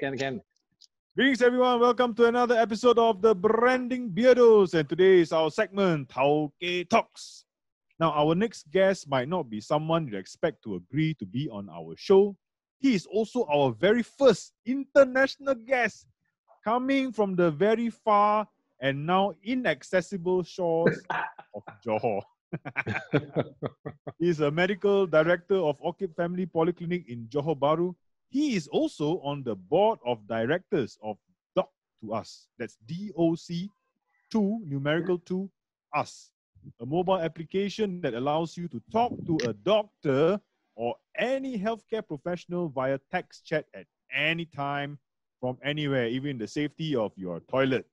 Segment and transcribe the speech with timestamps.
[0.00, 0.40] Can, can.
[1.16, 1.80] Greetings, everyone.
[1.80, 4.74] Welcome to another episode of the Branding Beardos.
[4.74, 7.44] And today is our segment, Tao Ke Talks.
[7.98, 11.70] Now, our next guest might not be someone you expect to agree to be on
[11.70, 12.36] our show.
[12.78, 16.06] He is also our very first international guest
[16.62, 18.46] coming from the very far
[18.82, 21.00] and now inaccessible shores
[21.54, 22.20] of Johor.
[24.18, 27.94] he is a medical director of Orchid Family Polyclinic in Johor Bahru.
[28.28, 31.16] He is also on the board of directors of
[31.54, 31.70] Doc
[32.02, 32.48] to Us.
[32.58, 33.70] That's D O C
[34.30, 35.48] 2, numerical 2,
[35.94, 36.30] Us,
[36.80, 40.40] a mobile application that allows you to talk to a doctor
[40.74, 44.98] or any healthcare professional via text chat at any time
[45.40, 47.86] from anywhere, even in the safety of your toilet.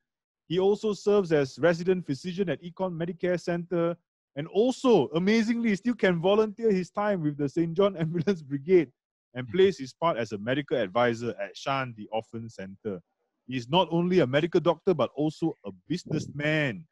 [0.47, 3.95] He also serves as resident physician at Econ Medicare Center
[4.35, 7.73] and also, amazingly, still can volunteer his time with the St.
[7.73, 8.91] John Ambulance Brigade
[9.33, 12.99] and plays his part as a medical advisor at Shan, the Orphan Center.
[13.47, 16.85] He is not only a medical doctor, but also a businessman.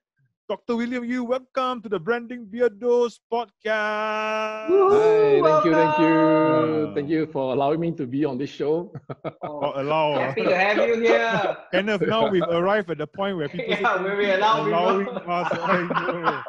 [0.52, 0.76] Dr.
[0.76, 4.68] William Yu, welcome to the Branding Beardos podcast.
[4.68, 6.12] Hi, thank you, thank you.
[6.12, 6.94] welcome.
[6.96, 8.92] Thank you for allowing me to be on this show.
[9.44, 10.12] Oh, allow.
[10.12, 11.56] uh, Happy to have you here.
[11.72, 15.08] Kenneth, now we've arrived at the point where people Yeah, say, where we allow allowing
[15.08, 16.42] us know.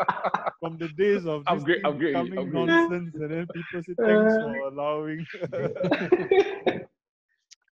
[0.58, 2.67] from the days of this Upgrade, thing upgrade, becoming upgrade.
[2.67, 5.27] nonsense, and then people say thanks for allowing.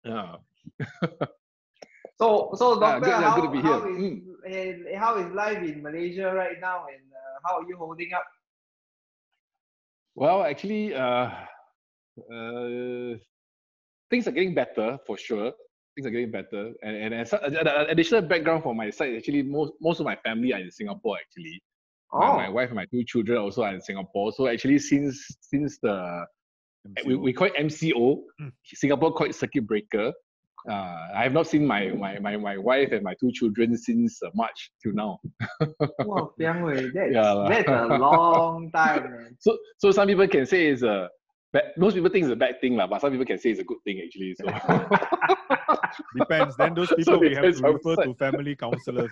[0.05, 0.35] Yeah.
[2.19, 4.21] So, so Yeah, doctor, good- yeah, how, good to be how here.
[4.45, 8.13] is eh, how is life in Malaysia right now, and uh, how are you holding
[8.13, 8.23] up?
[10.15, 11.29] Well, actually, uh,
[12.33, 13.15] uh,
[14.09, 15.51] things are getting better for sure.
[15.95, 17.33] Things are getting better, and and as,
[17.89, 21.17] additional background for my side, actually, most most of my family are in Singapore.
[21.17, 21.61] Actually,
[22.13, 24.31] my, Oh, my wife and my two children also are in Singapore.
[24.33, 26.25] So actually, since since the
[27.05, 28.51] we, we call it MCO, Mm.
[28.65, 30.13] Singapore called it circuit breaker.
[30.69, 34.21] Uh, I have not seen my, my, my, my wife and my two children since
[34.23, 35.19] uh, March till now.
[36.03, 36.33] wow,
[36.93, 39.37] that's, Yeah that's a long time, man.
[39.39, 41.09] So so some people can say it's a
[41.53, 43.59] bad, most people think it's a bad thing lah, but some people can say it's
[43.59, 44.35] a good thing actually.
[44.35, 44.45] So
[46.17, 46.55] Depends.
[46.57, 48.05] Then those So people we have to refer side.
[48.05, 49.11] to family counselors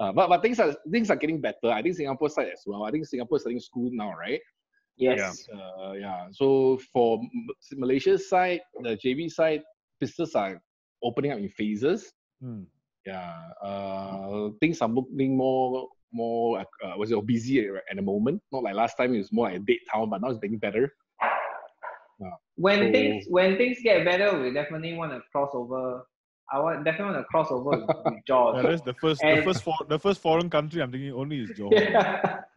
[0.00, 1.70] uh, but but things are things are getting better.
[1.70, 2.84] I think Singapore side as well.
[2.84, 4.40] I think Singapore is starting school now, right?
[4.96, 5.46] Yes.
[5.52, 6.26] Uh, yeah.
[6.32, 7.48] So for M-
[7.78, 9.62] Malaysia's side, the JB side,
[10.00, 10.60] business are
[11.02, 12.12] opening up in phases.
[12.40, 12.62] Hmm.
[13.06, 13.34] Yeah.
[13.62, 18.42] Uh, things are moving more more uh, was it busy at, at the moment.
[18.52, 19.14] Not like last time.
[19.14, 20.92] It was more like a date town, but now it's getting better.
[22.56, 26.04] When So- things when things get better, we definitely want to cross over.
[26.52, 28.56] I want definitely want to cross over with, with Jaws.
[28.56, 31.50] Yeah, that's the first, the first, for, the first foreign country I'm thinking only is
[31.50, 31.72] Johor.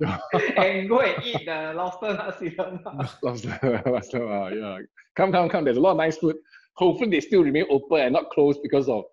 [0.01, 0.19] Yeah.
[0.57, 3.09] and go and eat the lobster nasi lemak.
[3.23, 4.79] Lobster, lobster, uh, yeah.
[5.15, 5.63] Come, come, come.
[5.63, 6.35] There's a lot of nice food.
[6.75, 9.05] Hopefully, they still remain open and not closed because of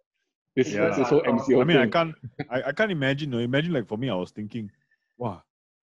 [0.57, 0.89] this, Yeah.
[0.97, 2.15] this whole MCO I mean, I can't,
[2.51, 3.31] I, I can't imagine.
[3.31, 4.69] No, imagine like for me, I was thinking,
[5.17, 5.43] wow,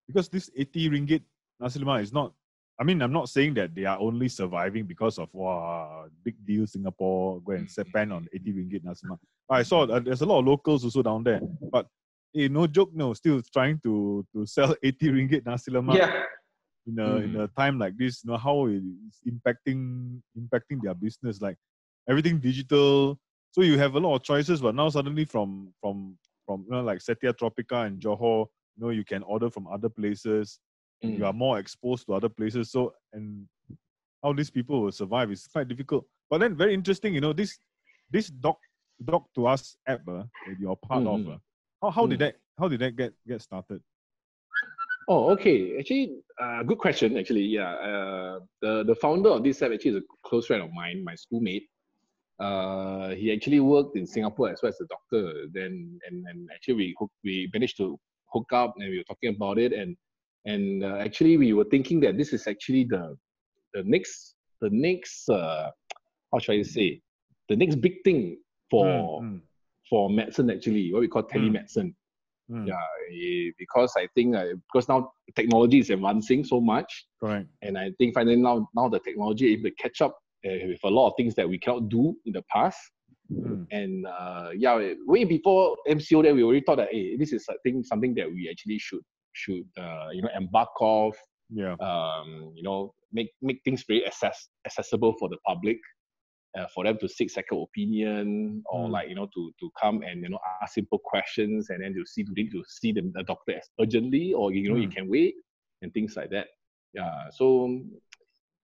[0.08, 1.22] because this 80 ringgit
[1.60, 2.32] nasi lemak is not.
[2.80, 6.66] I mean, I'm not saying that they are only surviving because of wow, big deal
[6.66, 9.18] Singapore go and spend on 80 ringgit nasi lemak.
[9.50, 11.40] I saw uh, there's a lot of locals also down there,
[11.72, 11.86] but
[12.32, 16.22] hey, no joke, no, still trying to to sell 80 ringgit nasi lemak Yeah.
[16.86, 17.44] in a in Mm.
[17.44, 21.56] a time like this, you know how it's impacting impacting their business, like
[22.08, 23.18] everything digital.
[23.50, 26.16] So you have a lot of choices, but now suddenly from from
[26.46, 28.46] from you know like Setia Tropika and Johor,
[28.76, 30.60] you know you can order from other places.
[31.02, 31.26] You Mm.
[31.26, 32.70] are more exposed to other places.
[32.70, 33.46] So and
[34.22, 36.04] how these people will survive is quite difficult.
[36.30, 37.58] But then very interesting, you know this
[38.10, 38.58] this doc
[39.04, 41.20] doc to us app uh, that you're part of.
[41.20, 41.38] Mm, Uh,
[41.82, 42.24] how how did Mm.
[42.24, 43.80] that how did that get get started?
[45.08, 45.78] Oh, okay.
[45.78, 47.16] Actually, uh, good question.
[47.16, 47.72] Actually, yeah.
[47.74, 51.14] Uh, the the founder of this app actually is a close friend of mine, my
[51.14, 51.66] schoolmate.
[52.38, 55.46] Uh, he actually worked in Singapore as well as a doctor.
[55.52, 57.98] Then and, and actually we hook, we managed to
[58.32, 59.96] hook up and we were talking about it and
[60.44, 63.16] and uh, actually we were thinking that this is actually the
[63.74, 65.70] the next the next uh,
[66.32, 67.00] how should I say
[67.48, 68.38] the next big thing
[68.70, 69.40] for Mm,
[69.88, 71.94] for medicine actually what we call telemedicine.
[72.50, 77.48] mm, Yeah, eh, because I think uh, because now technology is advancing so much, Correct.
[77.62, 80.14] and I think finally now now the technology is able to catch up
[80.46, 82.78] uh, with a lot of things that we cannot do in the past.
[83.32, 87.44] Mm, And uh, yeah, way before MCO, then we already thought that hey, this is
[87.48, 89.00] I think something that we actually should
[89.42, 91.16] should uh, you know embark off.
[91.62, 91.74] yeah.
[91.90, 92.78] Um, you know,
[93.16, 94.36] make make things very access
[94.68, 95.78] accessible for the public.
[96.58, 98.92] Uh, for them to seek second opinion or Mm.
[98.96, 102.02] like you know to to come and you know ask simple questions and then to
[102.12, 104.96] see to need to see the, the doctor as urgently or you know you Mm.
[104.96, 105.34] can wait
[105.82, 106.46] and things like that
[106.98, 107.44] yeah so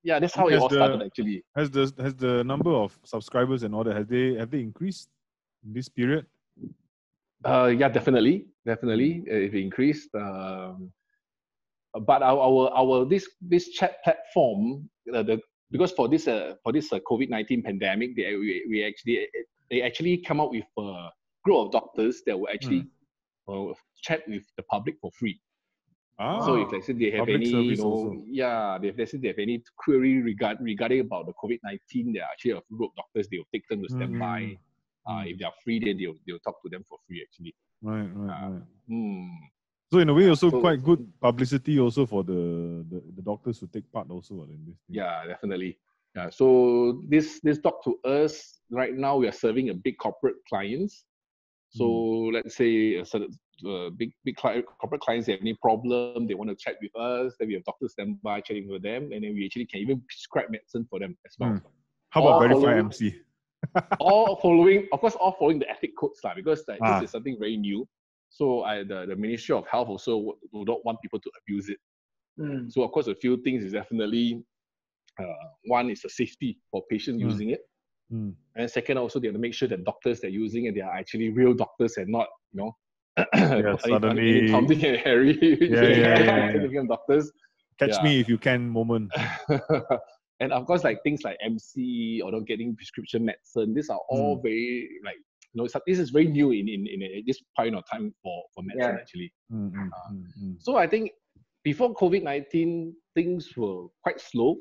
[0.02, 1.36] yeah, that's how it Has all started the- actually.
[1.58, 5.08] Has the has the number of subscribers and all that have they have they increased
[5.64, 6.24] in this period?
[7.44, 10.10] Uh, yeah, definitely, definitely, uh, it increased.
[10.14, 10.92] Um,
[12.06, 15.40] but our, our our this this chat platform, uh, the
[15.70, 19.28] because for this uh, for this uh, COVID nineteen pandemic, they we, we actually
[19.70, 21.08] they actually come up with a
[21.44, 22.86] group of doctors that will actually
[23.48, 23.72] uh,
[24.02, 25.40] chat with the public for free.
[26.18, 28.22] Ah, So if let's say they have any, you know, also.
[28.26, 32.22] yeah, if let's say they have any query regard, regarding about the COVID nineteen, there
[32.22, 33.28] are actually a group of doctors.
[33.28, 34.40] They will take them to stand by.
[34.42, 34.58] Mm,
[35.06, 35.30] Uh, mm.
[35.30, 37.20] if they are free, then they'll they'll talk to them for free.
[37.26, 38.62] Actually, right, right, uh, right.
[38.88, 39.28] hmm.
[39.92, 43.60] So in a way, also so- quite good publicity also for the, the the doctors
[43.60, 44.76] who take part also in this.
[44.86, 44.96] Thing.
[44.96, 45.78] Yeah, definitely.
[46.16, 46.30] Yeah.
[46.30, 51.04] So this this DOC2US right now, we are serving a big corporate clients.
[51.70, 51.86] So
[52.32, 53.36] let's say a certain
[53.66, 56.94] uh, big big client, corporate clients they have any problem, they want to chat with
[56.96, 57.34] us.
[57.38, 60.00] Then we have doctors stand by chatting with them, and then we actually can even
[60.08, 61.50] prescribe medicine for them as well.
[61.50, 61.58] Hmm.
[62.10, 63.20] How about verify MC?
[64.00, 67.00] All following, of course, all following the ethic codes lah, because like, Ah.
[67.00, 67.86] this is something very new.
[68.30, 71.68] So I, the, the Ministry of Health also would, would not want people to abuse
[71.68, 71.78] it.
[72.40, 72.70] Mm.
[72.72, 74.42] So of course, a few things is definitely
[75.20, 75.24] uh,
[75.66, 77.26] one is the safety for patients Mm.
[77.30, 77.60] using it,
[78.12, 78.34] Mm.
[78.56, 80.92] and second also they have to make sure that doctors they're using it they are
[80.94, 82.76] actually real doctors and not you know
[83.32, 86.58] any- suddenly- any Tom, Dick, and Harry Yeah, yeah, yeah, yeah.
[86.68, 87.30] become doctors.
[87.78, 88.02] Catch Yeah.
[88.02, 89.10] me if you can moment.
[90.40, 94.40] and of course, like things like MC or not getting prescription medicine, these are all
[94.42, 95.16] very like
[95.52, 98.42] you know, this is very new in in, in a- this point of time for
[98.54, 99.00] for medicine Yeah.
[99.00, 99.32] actually.
[99.52, 100.12] Mm, mm, Ah.
[100.12, 101.12] mm, mm, So I think
[101.62, 104.56] before COVID nineteen, things were quite slow.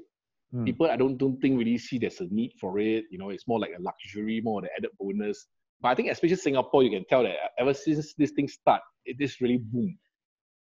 [0.53, 0.65] mm.
[0.65, 3.05] People, I don't don't think really see there's a need for it.
[3.09, 5.47] You know, it's more like a luxury, more the added bonus.
[5.81, 9.17] But I think especially Singapore, you can tell that ever since this thing start, it
[9.19, 9.97] is really boom.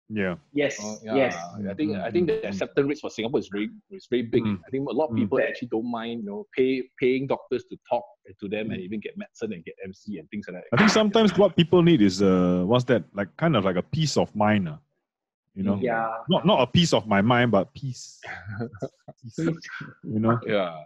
[0.09, 0.37] Yeah.
[0.55, 0.79] Yes.
[0.81, 1.35] Uh, yeah, Yes.
[1.71, 2.49] I think I Mm, think mm, the mm.
[2.49, 4.43] acceptance rates for Singapore is very is very big.
[4.43, 4.59] Mm.
[4.67, 5.19] I think a lot of Mm.
[5.21, 8.05] people actually don't mind, you know, pay paying doctors to talk
[8.41, 8.73] to them Mm.
[8.75, 10.65] and even get medicine and get MC and things like that.
[10.73, 13.83] I think sometimes what people need is uh what's that like kind of like a
[13.83, 14.69] peace of mind.
[14.69, 14.77] Uh,
[15.55, 15.77] you know?
[15.77, 15.83] Mm.
[15.83, 16.09] Yeah.
[16.29, 18.21] Not not a piece of my mind, but peace.
[19.23, 19.61] Peace,
[20.05, 20.39] you know?
[20.47, 20.85] Yeah.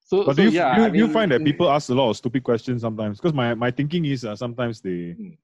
[0.00, 1.88] So, But so do you, yeah, you, I do you find that mm, people ask
[1.90, 3.18] a lot of stupid questions sometimes?
[3.18, 5.36] Because my, my thinking is uh, sometimes they, Mm.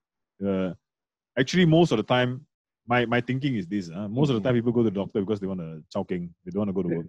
[0.46, 0.75] uh,
[1.37, 2.46] actually most of the time,
[2.87, 3.90] my, my thinking is this.
[3.90, 4.44] Uh, most of the Mm.
[4.44, 6.31] time people go to the doctor because they want to chowking.
[6.44, 7.06] They don't want to go to work.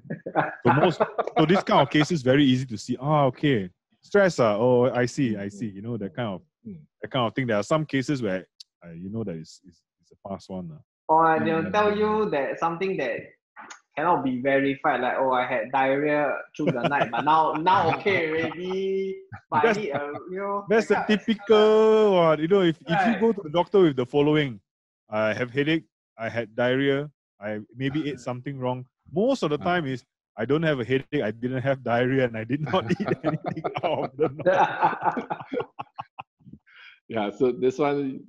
[0.65, 1.01] so most,
[1.37, 2.95] so this kind of cases very easy to see.
[2.99, 3.69] Ah, okay.
[4.01, 4.39] Stress.
[4.39, 5.35] Uh, oh, I see.
[5.35, 5.51] I Mm.
[5.51, 5.67] see.
[5.67, 6.79] You know, that kind of, Mm.
[7.01, 7.47] that kind of thing.
[7.47, 8.45] There are some cases where,
[8.85, 10.69] uh, you know, that is, is, is a fast one.
[10.73, 10.79] Uh.
[11.09, 11.73] Or they'll Mm.
[11.73, 13.19] tell you that something that
[13.97, 18.29] cannot be verified, like oh I had diarrhea through the night, but now now okay
[18.29, 19.17] already.
[19.51, 20.65] But That's- I need a you know.
[20.69, 22.39] That's that the typical one.
[22.39, 24.59] You know, if, if you go to the doctor with the following,
[25.13, 25.85] I have headache,
[26.17, 28.85] I had diarrhea, I maybe ate something wrong.
[29.13, 29.63] Most of the Ah.
[29.71, 30.03] time is
[30.37, 33.65] I don't have a headache, I didn't have diarrhea, and I did not eat anything
[33.83, 35.27] out of the norm.
[37.07, 37.29] yeah.
[37.29, 38.21] So this one,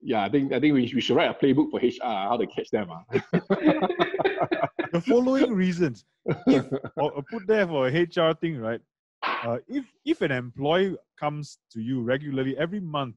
[0.00, 2.46] yeah, I think I think we, we should write a playbook for HR how to
[2.46, 2.88] catch them.
[2.90, 3.04] ah.
[4.92, 6.04] The following reasons.
[6.48, 6.64] If
[6.96, 8.80] or put there for a HR thing, right?
[9.42, 13.16] Uh, if if an employee comes to you regularly every month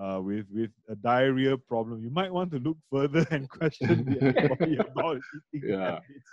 [0.00, 4.18] uh, with with a diarrhea problem, you might want to look further and question the
[4.28, 5.20] employee about
[5.54, 5.84] eating Yeah.
[5.84, 6.30] habits.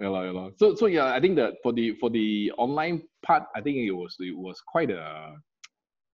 [0.00, 0.48] Yeah, lah, yeah, lah.
[0.56, 3.92] So so yeah, I think that for the for the online part, I think it
[3.92, 5.36] was it was quite a,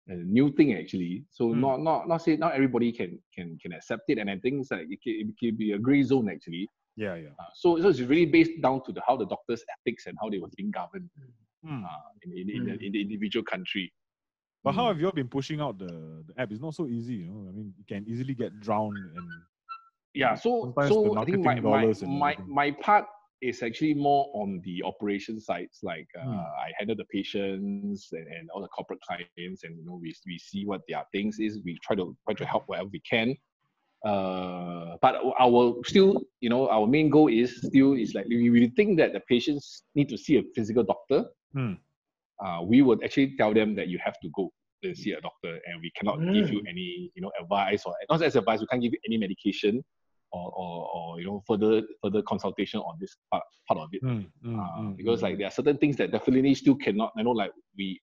[0.09, 1.25] a new thing actually.
[1.31, 1.61] So Hmm.
[1.61, 4.71] not not not say not everybody can can can accept it, and I think it's
[4.71, 6.71] like it can, it can be a gray zone actually.
[6.97, 7.35] Yeah, yeah.
[7.37, 10.31] Uh, so so it's really based down to the how the doctors' ethics and how
[10.31, 11.11] they were being governed
[11.65, 11.85] Hmm.
[11.85, 13.93] uh, in, in, in, the, in the individual country.
[14.65, 14.89] But how Mm.
[14.89, 16.51] have you all been pushing out the, the app?
[16.51, 17.49] It's not so easy, you know.
[17.49, 19.27] I mean, you can easily get drowned and
[20.15, 23.05] yeah so so i think my my, my, my part
[23.43, 26.37] is actually more on the operation sides like uh, Hmm.
[26.67, 30.39] i handle the patients and, and all the corporate clients and you know we, we
[30.39, 33.35] see what their things is we try to try to help wherever we can
[34.07, 38.69] uh, but our still you know our main goal is still is like we, we
[38.77, 41.75] think that the patients need to see a physical doctor Hmm.
[42.45, 44.51] Uh, we would actually tell them that you have to go
[44.83, 46.69] and see a doctor and we cannot give you Mm.
[46.69, 49.83] any you know advice or not as advice we can't give you any medication
[50.33, 54.27] or, or, or you know further further consultation on this part, part of it Mm,
[54.45, 57.23] mm, uh, mm, because mm, like there are certain things that definitely still cannot I
[57.23, 58.01] know like we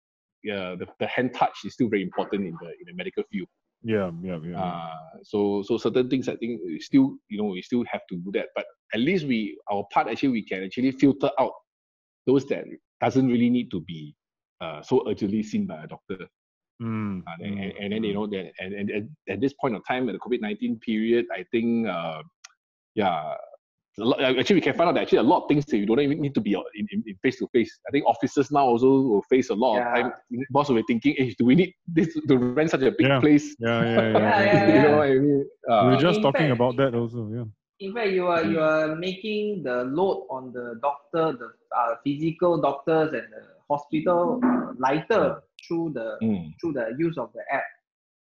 [0.44, 3.48] yeah the, the hand touch is still very important in the in the medical field
[3.84, 4.58] yeah, yeah, yeah.
[4.58, 8.18] uh, so so certain things I think we still you know we still have to
[8.18, 11.54] do that but at least we our part actually we can actually filter out
[12.26, 12.66] those that
[13.02, 14.16] doesn't really need to be
[14.62, 16.28] uh, so urgently seen by a doctor
[16.82, 18.16] Mm, uh, and, mm, and, and then you mm.
[18.16, 21.26] know that and, and, and at this point of time at the COVID nineteen period,
[21.34, 22.22] I think uh,
[22.96, 23.34] yeah,
[23.98, 25.78] a lot, uh, actually, we can find out that actually a lot of things that
[25.78, 27.80] you don't even need to be in, in, in face-to-face.
[27.88, 29.88] I think offices now also will face a lot Yeah.
[29.88, 30.12] of time.
[30.50, 33.22] Boss will be thinking, hey, do we need this to rent such a big Yeah.
[33.22, 33.56] place?
[33.58, 34.44] Yeah, yeah, Yeah, yeah.
[34.44, 35.46] yeah, you know what I mean?
[35.70, 37.30] We Uh, were just talking fact- about that also.
[37.34, 37.46] Yeah.
[37.80, 42.60] In fact, you are you are making the load on the doctor, the uh, physical
[42.62, 47.64] doctors and the hospital uh, lighter through the mm, through the use of the app.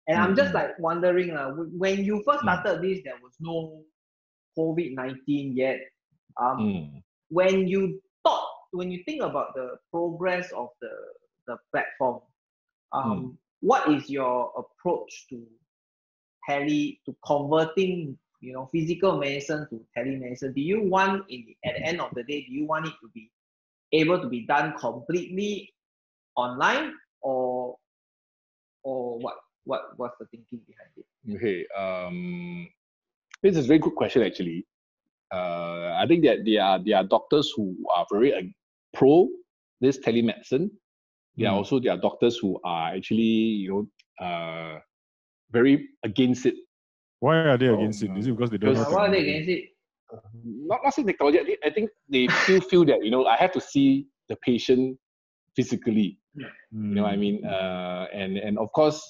[0.06, 0.54] And I'm just Mm.
[0.54, 2.60] like wondering, uh, when you first Mm.
[2.60, 3.82] started this, there was no
[4.58, 5.80] COVID nineteen yet.
[6.40, 10.92] Um, mm, when you thought, when you think about the progress of the
[11.46, 12.20] the platform,
[12.92, 15.46] um, what is your approach to
[16.48, 20.54] tele to converting, you know, physical medicine to telemedicine?
[20.54, 22.92] Do you want, in the, at the end of the day, do you want it
[23.00, 23.30] to be
[23.94, 25.72] able to be done completely
[26.36, 27.76] online, or
[28.82, 29.36] or what?
[29.64, 31.06] What what's the thinking behind it?
[31.36, 31.64] Okay.
[31.78, 32.68] Um,
[33.42, 34.66] this is a very good question, actually.
[35.32, 38.42] Uh, I think that there are there are doctors who are very uh,
[38.92, 39.28] pro
[39.80, 40.68] this telemedicine.
[41.36, 41.58] There are Mm.
[41.64, 43.82] also there are doctors who are actually you know
[44.26, 44.78] uh,
[45.50, 46.54] very against it.
[47.20, 48.10] Why are they Oh, against it?
[48.10, 48.20] no.
[48.20, 48.96] It because they don't Because- know?
[48.96, 49.64] Why are they against it?
[50.44, 51.40] Not not saying technology.
[51.40, 54.36] I think, I think they still feel that you know I have to see the
[54.36, 54.98] patient
[55.56, 56.18] physically.
[56.36, 57.44] You know what I mean?
[57.44, 59.00] Uh, and and of course,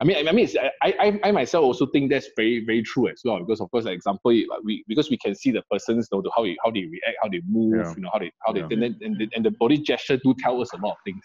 [0.00, 3.08] I mean, I mean, it's, I, I, I myself also think that's very, very true
[3.08, 3.40] as well.
[3.40, 6.30] Because of course, like example, like, we because we can see the persons, you know,
[6.34, 7.94] how they, how they react, how they move, Yeah.
[7.96, 8.68] you know, how they, how they, Yeah.
[8.70, 11.24] and, then, and, the, and the body gesture do tell us a lot of things.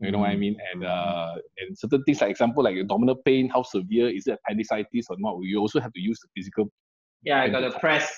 [0.00, 0.56] You know what I mean?
[0.72, 5.06] And uh, and certain things, like example, like abdominal pain, how severe is it appendicitis
[5.08, 5.38] or not?
[5.42, 6.70] You also have to use the physical
[7.24, 8.10] Yeah, I got the to press.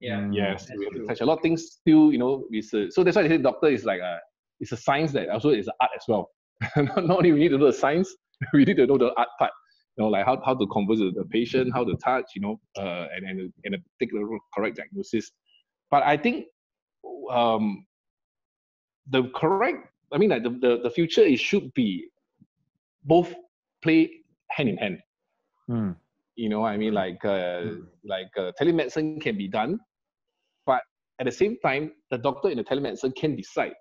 [0.00, 0.20] Yeah.
[0.20, 0.34] Mm.
[0.34, 1.78] Yes, that's we have to touch a lot of things.
[1.80, 4.18] Still, you know, it's a, so that's why I say doctor is like a
[4.60, 6.30] it's a science that also is an art as well.
[6.76, 8.14] not, not only we need to know the science,
[8.52, 9.52] we need to know the art part.
[9.96, 12.60] You know, like how, how to converse with the patient, how to touch, you know,
[12.78, 15.30] uh, and and and take the correct diagnosis.
[15.90, 16.46] But I think
[17.30, 17.84] um,
[19.10, 22.08] the correct, I mean, like the, the the future it should be
[23.04, 23.34] both
[23.82, 24.10] play
[24.50, 24.98] hand in hand
[25.70, 25.96] Mm.
[26.42, 26.94] You know i mean?
[27.02, 27.62] Like uh,
[28.14, 29.72] like uh, telemedicine can be done
[30.70, 30.82] but
[31.20, 33.76] at the same time the doctor in the telemedicine can decide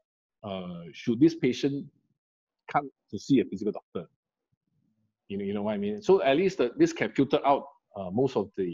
[0.50, 1.78] uh, should this patient
[2.74, 4.04] come to see a physical doctor?
[5.30, 6.02] You know you know what i mean?
[6.08, 7.64] So at least the, this can filter out
[7.98, 8.72] uh, most of the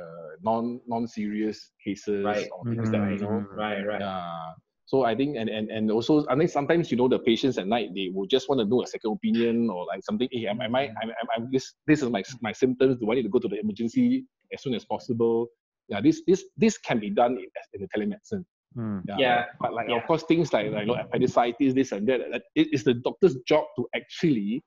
[0.00, 2.48] uh, non non serious cases Right.
[2.54, 3.36] or things that you know.
[3.64, 4.02] Right, right.
[4.02, 4.50] uh,
[4.86, 7.66] so I think and, and and also I think sometimes you know the patients at
[7.66, 10.28] night they will just want to know a second opinion or like something.
[10.32, 12.96] Hey, am, am I am, am, am this this is my my symptoms.
[13.00, 15.48] Do I need to go to the emergency as soon as possible?
[15.88, 18.44] Yeah, this this this can be done in, in the telemedicine.
[18.76, 19.02] Mm.
[19.18, 19.96] Yeah, But like yeah.
[19.96, 22.20] of course things like like you know, appendicitis, this and that.
[22.32, 24.62] that it is the doctor's job to actually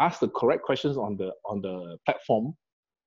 [0.00, 2.54] ask the correct questions on the on the platform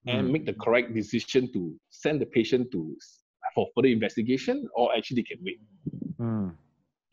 [0.08, 0.32] and Mm.
[0.32, 3.22] make the correct decision to send the patient to s-
[3.60, 5.60] for further investigation or actually they can wait.
[6.20, 6.54] Mm.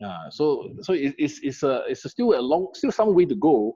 [0.03, 3.25] Uh, so so it, it's it's a it's a still a long still some way
[3.25, 3.75] to go.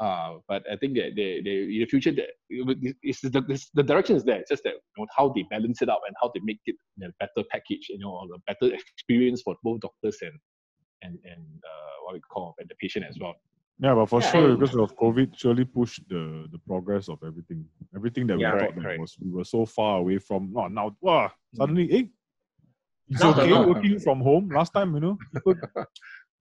[0.00, 3.82] Uh, but I think that they, they in the future that it's the, this, the
[3.82, 4.40] direction is there.
[4.40, 6.74] It's just that you know, how they balance it out and how they make it
[7.02, 10.32] a better package, you know, or a better experience for both doctors and
[11.02, 13.34] and and uh, what we call and the patient as well.
[13.78, 17.18] Yeah, but for Yeah, sure, and- because of COVID, surely pushed the the progress of
[17.24, 17.66] everything.
[17.94, 18.52] Everything that we Yeah.
[18.52, 19.00] thought Correct, that correct.
[19.00, 20.52] was we were so far away from.
[20.52, 22.04] No, now, wow, suddenly, eh,
[23.08, 24.48] it's Now- okay now- working from home.
[24.48, 25.54] Last time, you know, people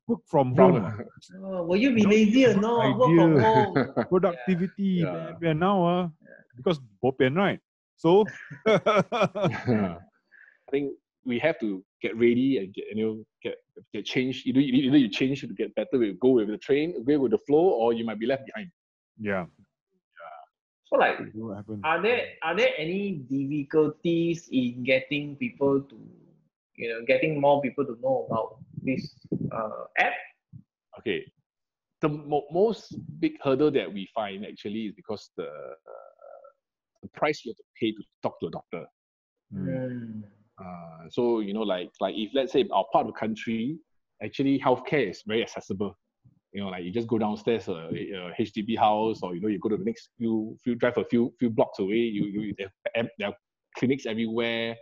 [0.07, 1.05] work from From- home.
[1.43, 2.73] Oh, will you be No lazy or no?
[3.01, 3.73] Work from home.
[4.13, 5.33] Productivity, Yeah.
[5.41, 5.53] yeah.
[5.53, 6.09] now, uh,
[6.55, 7.59] because bopian, right?
[7.97, 8.25] So,
[8.67, 9.97] I
[10.71, 10.93] think
[11.25, 13.55] we have to get ready and get you know get
[13.93, 14.45] get changed.
[14.47, 17.31] Either you, either you change to get better, we go with the train, go with
[17.31, 18.69] the flow, or you might be left behind.
[19.19, 19.45] yeah,
[20.85, 21.81] So like, see what happens.
[21.83, 25.95] are there are there any difficulties in getting people to,
[26.75, 29.15] you know, getting more people to know about this
[29.51, 30.13] uh, app?
[30.99, 31.25] Okay.
[32.01, 36.47] The mo- most big hurdle that we find actually is because the uh,
[37.01, 38.85] the price you have to pay to talk to a doctor.
[39.53, 40.23] Mm.
[40.59, 43.77] Uh, so you know, like like if let's say our part of the country,
[44.23, 45.97] actually healthcare is very accessible.
[46.53, 49.59] You know, like you just go downstairs a, a HDB house, or you know, you
[49.59, 51.95] go to the next few few drive a few few blocks away.
[51.95, 52.71] You you there,
[53.27, 53.33] are-
[53.77, 54.75] clinics everywhere.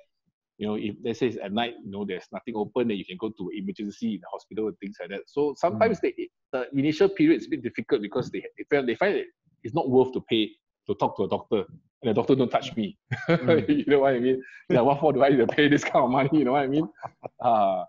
[0.58, 3.06] You know, if let's say it's at night, you know, there's nothing open, then you
[3.06, 5.22] can go to emergency in the hospital and things like that.
[5.28, 6.14] So sometimes they,
[6.52, 9.28] the initial period is a bit difficult because they they find they find it
[9.64, 10.50] it's not worth to pay
[10.88, 11.64] to talk to a doctor,
[12.04, 12.98] the doctor don't touch me.
[13.30, 13.70] Mm.
[13.70, 14.42] you know what I mean?
[14.70, 16.30] Yeah, what for do I need to pay this kind of money?
[16.34, 16.88] You know what I mean?
[17.44, 17.84] Uh,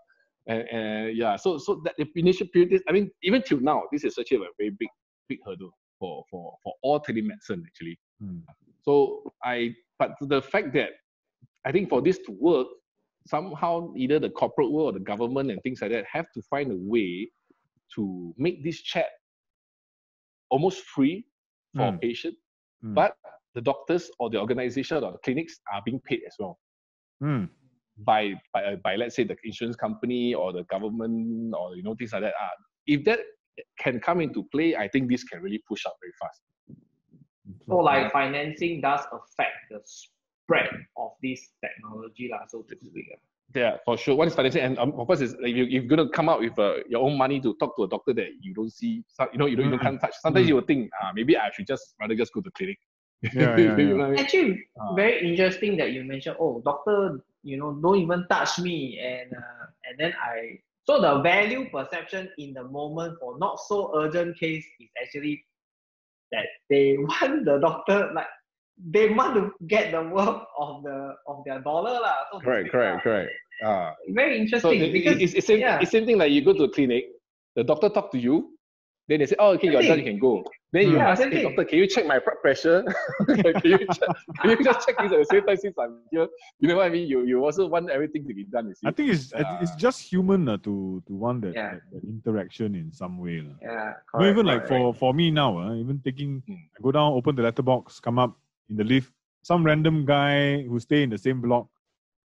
[0.47, 3.83] and, and yeah, so so that the initial period, is, I mean, even till now,
[3.91, 4.89] this is actually a very big
[5.29, 7.97] big hurdle for for for all telemedicine actually.
[8.21, 8.41] Mm.
[8.81, 10.89] So I, but the fact that
[11.65, 12.67] I think for this to work,
[13.27, 16.71] somehow either the corporate world or the government and things like that have to find
[16.71, 17.29] a way
[17.95, 19.07] to make this chat
[20.49, 21.25] almost free
[21.75, 21.95] for Mm.
[21.95, 22.35] a patient,
[22.83, 22.95] Mm.
[22.95, 23.15] but
[23.55, 26.57] the doctors or the organization or the clinics are being paid as well
[27.21, 27.47] Mm.
[28.05, 32.11] by by by let's say the insurance company or the government or you know things
[32.13, 32.33] like that.
[32.43, 32.55] Uh,
[32.87, 33.19] if that
[33.79, 36.41] can come into play, I think this can really push up very fast.
[37.67, 43.07] So like financing does affect the spread of this technology, lah, so to speak.
[43.13, 43.19] ah.
[43.55, 44.15] Yeah, for sure.
[44.15, 46.39] One is financing, and um, of course, is like you, you're going to come out
[46.41, 49.37] with uh, your own money to talk to a doctor that you don't see, you
[49.37, 49.81] know, you don't, you Mm.
[49.83, 50.15] can't touch.
[50.21, 50.49] Sometimes Mm.
[50.49, 52.79] you will think, ah, maybe I should just rather just go to clinic.
[53.31, 53.75] Yeah, yeah, yeah.
[53.75, 54.19] know what I mean?
[54.19, 54.95] Actually, Ah.
[54.95, 59.65] very interesting that you mentioned, oh, doctor, you know, don't even touch me, and uh,
[59.87, 60.59] and then I.
[60.83, 65.39] So the value perception in the moment for not so urgent case is actually
[66.35, 68.27] that they want the doctor like
[68.91, 72.27] they want to get the worth of the of their dollar lah.
[72.31, 73.01] So Correct, correct, lah.
[73.05, 73.31] correct.
[73.63, 75.79] Ah, Very so interesting it, because it's, it's, same, yeah.
[75.79, 77.05] it's same thing like you go to a clinic,
[77.55, 78.52] the doctor talk to you,
[79.07, 80.43] then they say, oh, okay, Same you're done, you can go.
[80.71, 80.97] Then you.
[80.97, 82.83] Yeah, ask, same hey, doctor, can you check my blood pressure?
[83.27, 84.09] can, you check,
[84.41, 86.27] can you just check this at the same time since I'm here?
[86.59, 87.07] You know what I mean?
[87.07, 88.87] You you also want everything to be done, you see.
[88.87, 91.71] I think it's I think it's just human uh, to to want that, Yeah.
[91.75, 93.41] that, that interaction in some way.
[93.41, 93.53] lah.
[93.61, 94.69] yeah, No, correct, even like correct.
[94.69, 96.57] for for me now, uh, even taking Mm.
[96.75, 98.33] I go down, open the letterbox, come up
[98.69, 99.11] in the lift,
[99.43, 101.67] some random guy who stay in the same block,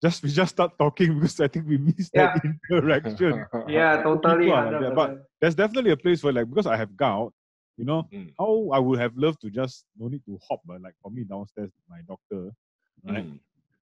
[0.01, 3.45] just we just start talking because I think we miss that interaction.
[3.67, 6.67] yeah, totally, people are like hundred that, but- There's definitely a place for like because
[6.67, 7.33] I have gout,
[7.77, 8.31] you know, Mm.
[8.39, 11.23] how I would have loved to just no need to hop, but like for me
[11.23, 12.51] downstairs, my doctor,
[13.05, 13.25] right?
[13.25, 13.39] Mm.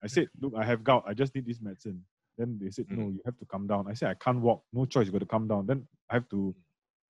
[0.04, 1.04] I said, look, I have gout.
[1.08, 2.04] I just need this medicine.
[2.38, 3.14] Then they said, no, Mm.
[3.16, 3.88] you have to come down.
[3.90, 4.64] I said, I can't walk.
[4.72, 5.06] No choice.
[5.08, 5.68] You got to come down.
[5.68, 6.56] Then I have to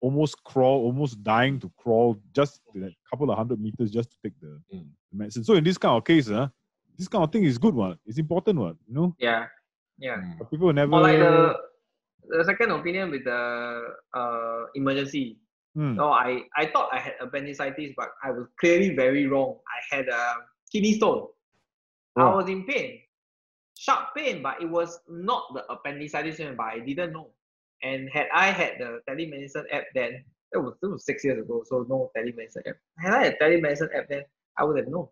[0.01, 4.33] almost crawl, almost dying to crawl just that couple of hundred meters just to take
[4.41, 4.87] the, Mm.
[5.11, 5.43] the medicine.
[5.43, 6.47] So in this kind of case, uh,
[6.99, 7.97] this kind of thing is good one.
[8.05, 9.15] It's important one, you know.
[9.19, 9.47] Yeah,
[9.97, 10.17] yeah.
[10.17, 10.37] Mm.
[10.39, 10.91] But people never.
[10.93, 11.55] Or like the
[12.29, 13.41] the second opinion with the
[14.13, 15.39] uh emergency.
[15.75, 19.57] Hmm, No, I I thought I had appendicitis, but I was clearly very wrong.
[19.75, 20.23] I had a
[20.71, 21.27] kidney stone.
[22.17, 22.35] I Oh.
[22.37, 22.99] was in pain,
[23.77, 27.29] sharp pain, but it was not the appendicitis, but I didn't know.
[27.81, 31.63] And had I had the telemedicine app then, that was, that was six years ago,
[31.69, 32.75] so no telemedicine app.
[32.97, 34.23] Had I had telemedicine app then,
[34.57, 35.07] I would have known.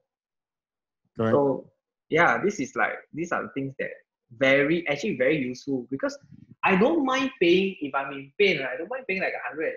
[1.16, 1.34] correct.
[1.34, 1.70] So
[2.10, 3.90] yeah, this is like these are the things that
[4.38, 6.18] very actually very useful because
[6.64, 8.70] I don't mind paying if I'm in pain, right?
[8.74, 9.74] I don't mind paying like a hundred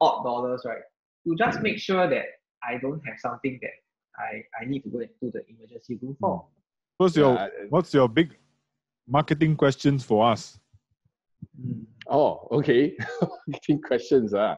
[0.00, 0.82] odd dollars, right?
[1.26, 2.24] To just make sure that
[2.62, 3.70] I don't have something that
[4.18, 6.46] I, I need to go into the emergency room for.
[6.98, 8.36] what's your Yeah, What's your big
[9.08, 10.58] marketing questions for us?
[11.60, 11.84] Mm.
[12.08, 12.96] Oh, okay.
[13.50, 14.34] Getting questions.
[14.34, 14.56] Ah.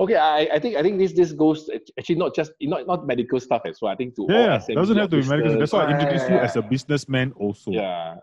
[0.00, 3.40] Okay, I, I think I think this this goes actually not just not not medical
[3.40, 3.90] stuff as well.
[3.92, 5.50] I think to all Yeah, SME doesn't have to be medical.
[5.50, 7.72] business, That's why I Yeah, introduced yeah, you as a businessman also.
[7.72, 8.16] Yeah.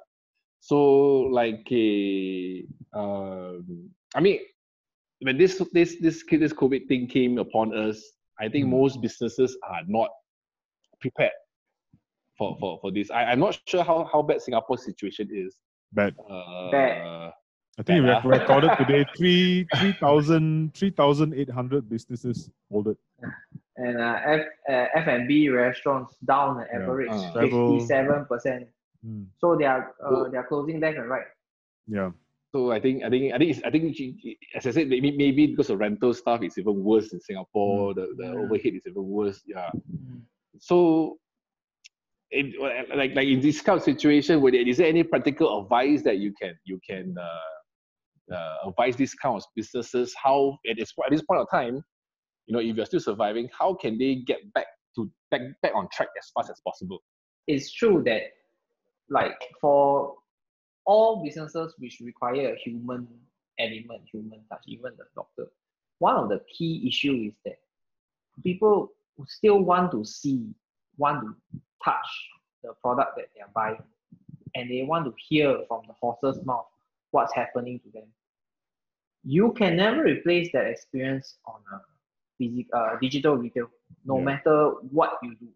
[0.62, 0.80] So
[1.40, 4.40] like a um, I mean,
[5.20, 8.02] when this this this this COVID thing came upon us,
[8.40, 8.70] I think Mm.
[8.80, 10.10] most businesses are not
[11.02, 11.36] prepared
[12.38, 13.12] for for for this.
[13.12, 15.58] I, I'm not sure how how bad Singapore's situation is.
[15.92, 16.16] Bad.
[16.30, 17.34] Uh, Bad.
[17.78, 22.98] I think we have recorded today three 3,000 3,800 businesses folded.
[23.78, 27.32] And uh, F uh, F&B restaurants down an average Ah.
[27.34, 27.74] Travel.
[27.76, 28.68] fifty-seven percent.
[29.06, 31.28] Mm, So they are uh, they are closing left and right.
[31.88, 32.12] yeah.
[32.54, 33.84] So I think I think I think it's, I think
[34.56, 37.94] as I said maybe maybe because of rental stuff is even worse in Singapore.
[37.94, 38.44] The the Mm.
[38.48, 39.44] overhead is even worse.
[39.46, 39.70] Yeah.
[40.60, 41.18] So,
[42.32, 42.56] it,
[42.96, 46.32] like like in this kind of situation, would is there any practical advice that you
[46.40, 47.55] can you can uh,
[48.34, 51.84] uh, advise these kind of businesses how at this at this point of time,
[52.48, 55.88] you know, if you're still surviving, how can they get back to back back on
[55.92, 57.02] track as fast as possible?
[57.48, 58.22] it's true that
[59.10, 60.16] like for
[60.86, 63.08] all businesses which require a human
[63.60, 65.48] element, human touch, even the doctor,
[66.00, 67.58] one of the key issue is that
[68.44, 68.90] people
[69.28, 70.46] still want to see,
[70.98, 72.08] want to touch
[72.64, 73.82] the product that they are buying,
[74.56, 76.66] and they want to hear from the horse's mouth
[77.16, 78.08] what's happening to them.
[79.24, 81.80] You can never replace that experience on a
[82.38, 83.70] physical, uh, digital retail,
[84.06, 84.26] no Yeah.
[84.32, 84.58] matter
[84.92, 85.50] what you do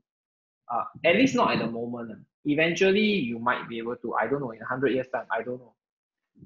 [0.69, 2.25] uh, at least not at the moment.
[2.45, 4.13] Eventually, you might be able to.
[4.15, 5.25] I don't know in hundred years time.
[5.31, 5.73] I don't know.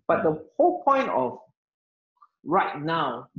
[0.07, 1.39] But the whole point of
[2.43, 3.29] right now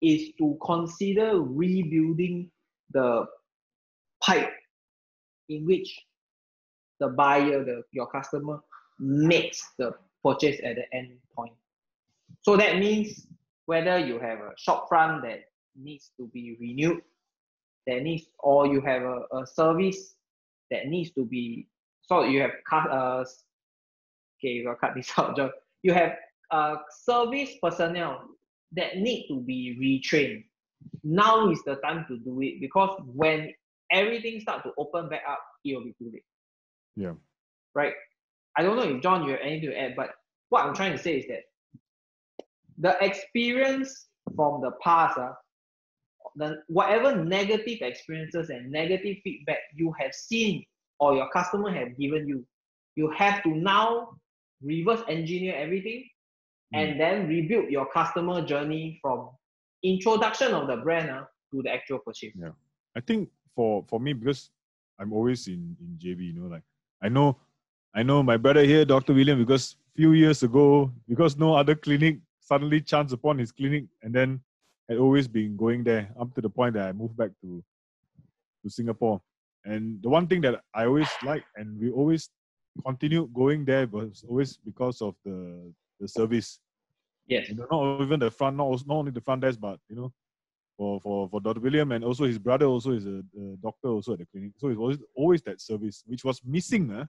[0.00, 2.50] is to consider rebuilding
[2.92, 3.26] the
[4.22, 4.52] pipe
[5.48, 5.98] in which
[7.00, 8.60] the buyer, the your customer,
[8.98, 9.94] makes the
[10.26, 11.52] purchase at the end point.
[12.42, 13.26] So that means
[13.66, 15.40] whether you have a shop front that
[15.76, 17.02] needs to be renewed,
[17.86, 20.14] that needs, or you have a, a service
[20.70, 21.68] that needs to be
[22.02, 23.24] so you have cut uh
[24.40, 25.50] okay we'll cut this out John.
[25.82, 26.12] you have
[26.50, 28.22] uh service personnel
[28.72, 30.44] that need to be retrained
[31.02, 33.52] now is the time to do it because when
[33.92, 36.24] everything start to open back up it will be too late
[36.96, 37.12] Yeah.
[37.74, 37.94] right
[38.56, 40.10] i don't know if john you have anything to add but
[40.48, 41.42] what i'm trying to say is that
[42.78, 45.34] the experience from the past ah,
[46.36, 50.64] the whatever negative experiences and negative feedback you have seen
[50.98, 52.44] or your customer have given you,
[52.94, 54.08] you have to now
[54.62, 56.04] reverse engineer everything
[56.72, 59.30] and then rebuild your customer journey from
[59.82, 62.32] introduction of the brand ah, to the actual purchase.
[62.38, 62.50] Yeah.
[62.96, 64.50] I think for for me because
[64.98, 66.64] I'm always in in JB, you know, like
[67.02, 67.38] I know
[67.96, 69.14] I know my brother here, Dr.
[69.14, 74.14] William, because few years ago, because no other clinic suddenly chanced upon his clinic, and
[74.14, 74.42] then
[74.86, 77.64] had always been going there up to the point that I moved back to
[78.62, 79.22] to Singapore.
[79.64, 82.28] And the one thing that I always like, and we always
[82.84, 86.60] continued going there, was always because of the the service.
[87.26, 87.48] Yes.
[87.48, 90.12] You know, not even the front, not, not only the front desk, but you know,
[90.76, 91.60] for for for Dr.
[91.60, 94.52] William and also his brother also is a, a doctor also at the clinic.
[94.58, 97.06] So it was always that service which was missing uh,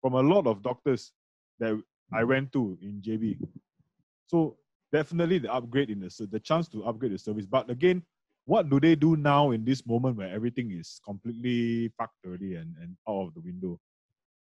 [0.00, 1.12] from a lot of doctors
[1.58, 1.80] that
[2.12, 3.38] I went to in JB.
[4.26, 4.56] So
[4.92, 7.46] definitely the upgrade in the the chance to upgrade the service.
[7.46, 8.02] But again,
[8.44, 12.74] what do they do now in this moment where everything is completely fucked already and,
[12.80, 13.78] and out of the window?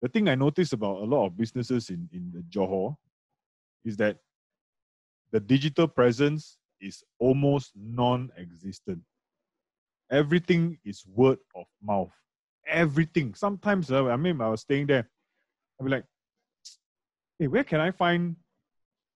[0.01, 2.95] The thing I noticed about a lot of businesses in, in the Johor
[3.83, 4.17] is that
[5.31, 9.01] the digital presence is almost non-existent.
[10.11, 12.11] Everything is word of mouth.
[12.67, 13.33] Everything.
[13.33, 15.09] Sometimes, uh, I mean, I was staying there.
[15.79, 16.05] I'd be like,
[17.37, 18.35] "Hey, where can I find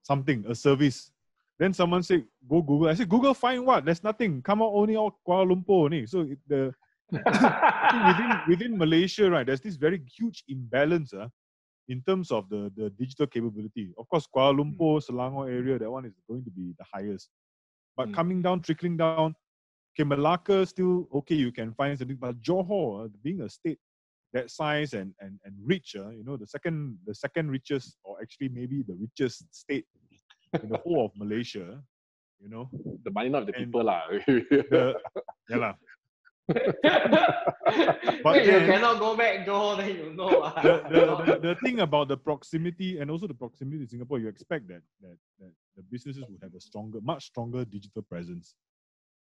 [0.04, 1.12] something, a service?"
[1.60, 3.86] Then someone said, "Go Google." I said, "Google, find what?
[3.86, 4.42] There's nothing.
[4.42, 6.74] Come out only all Kuala Lumpur only." So it- the
[8.08, 11.28] within within Malaysia, right, there's this very huge imbalance, uh,
[11.90, 13.94] in terms of the the digital capability.
[13.98, 17.30] Of course, Kuala Lumpur, Selangor area, that one is going to be the highest.
[17.96, 18.14] But Mm.
[18.14, 19.36] coming down, trickling down,
[19.94, 22.18] okay, Malacca still okay, you can find something.
[22.18, 23.80] But Johor, uh, being a state
[24.34, 28.18] that size and and and rich, uh, you know, the second the second richest, or
[28.22, 29.86] actually maybe the richest state
[30.62, 31.82] in the whole of Malaysia,
[32.42, 32.70] you know,
[33.04, 34.02] the money not the And people lah.
[34.28, 34.96] the
[35.50, 35.74] yeah lah.
[38.24, 40.42] But Wait, you cannot go back Johor, then you know.
[40.44, 40.62] ah.
[40.62, 44.28] the, the, the, the thing about the proximity and also the proximity to Singapore, you
[44.28, 48.56] expect that, that, that the businesses would have a stronger, much stronger digital presence.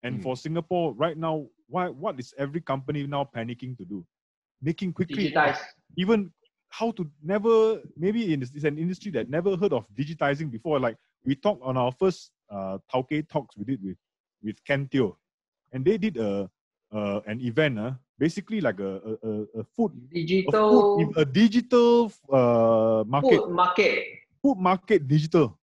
[0.04, 0.23] And Mm.
[0.23, 4.06] for Singapore, right now, why, what is every company now panicking to do?
[4.63, 5.60] Making quickly, Digitize.
[5.97, 6.32] even
[6.69, 10.80] how to never, maybe in this, it's an industry that never heard of digitizing before.
[10.80, 10.95] Like
[11.26, 13.97] we talked on our first uh, Towkay talks we did with,
[14.41, 15.17] with Ken Teo,
[15.73, 16.49] and they did a,
[16.95, 21.26] uh, an event, uh, basically like a, a, a, a food a, Digital food, a
[21.26, 24.04] digital uh, market, food market.
[24.41, 25.60] food market digital.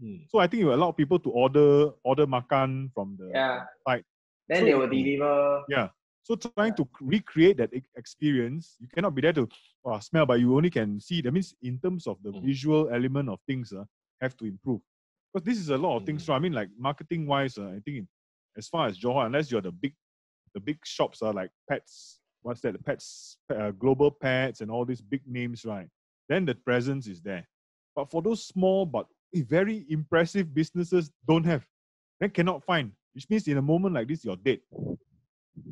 [0.00, 0.16] Hmm.
[0.28, 3.64] So I think it will allow people to order order makan from the Yeah.
[3.86, 4.04] Right.
[4.48, 5.62] Then So- they will deliver.
[5.68, 5.88] yeah.
[6.24, 9.48] So trying to recreate that experience, you cannot be there to
[9.84, 11.20] uh, smell, but you only can see.
[11.20, 12.42] That means in terms of the Mm.
[12.44, 13.84] visual element of things, uh,
[14.20, 14.80] have to improve.
[15.32, 16.22] Because this is a lot of things.
[16.22, 16.26] Mm.
[16.26, 18.08] So I mean, like marketing wise, uh, I think in,
[18.56, 19.94] as far as Johor, unless you're the big,
[20.54, 22.20] the big shops are like pets.
[22.42, 22.72] What's that?
[22.72, 25.88] The pets, uh, global pets, and all these big names, right?
[26.28, 27.48] Then the presence is there.
[27.96, 31.66] But for those small but very impressive businesses, don't have.
[32.20, 32.92] Then cannot find.
[33.14, 34.60] Which means in a moment like this, you're dead.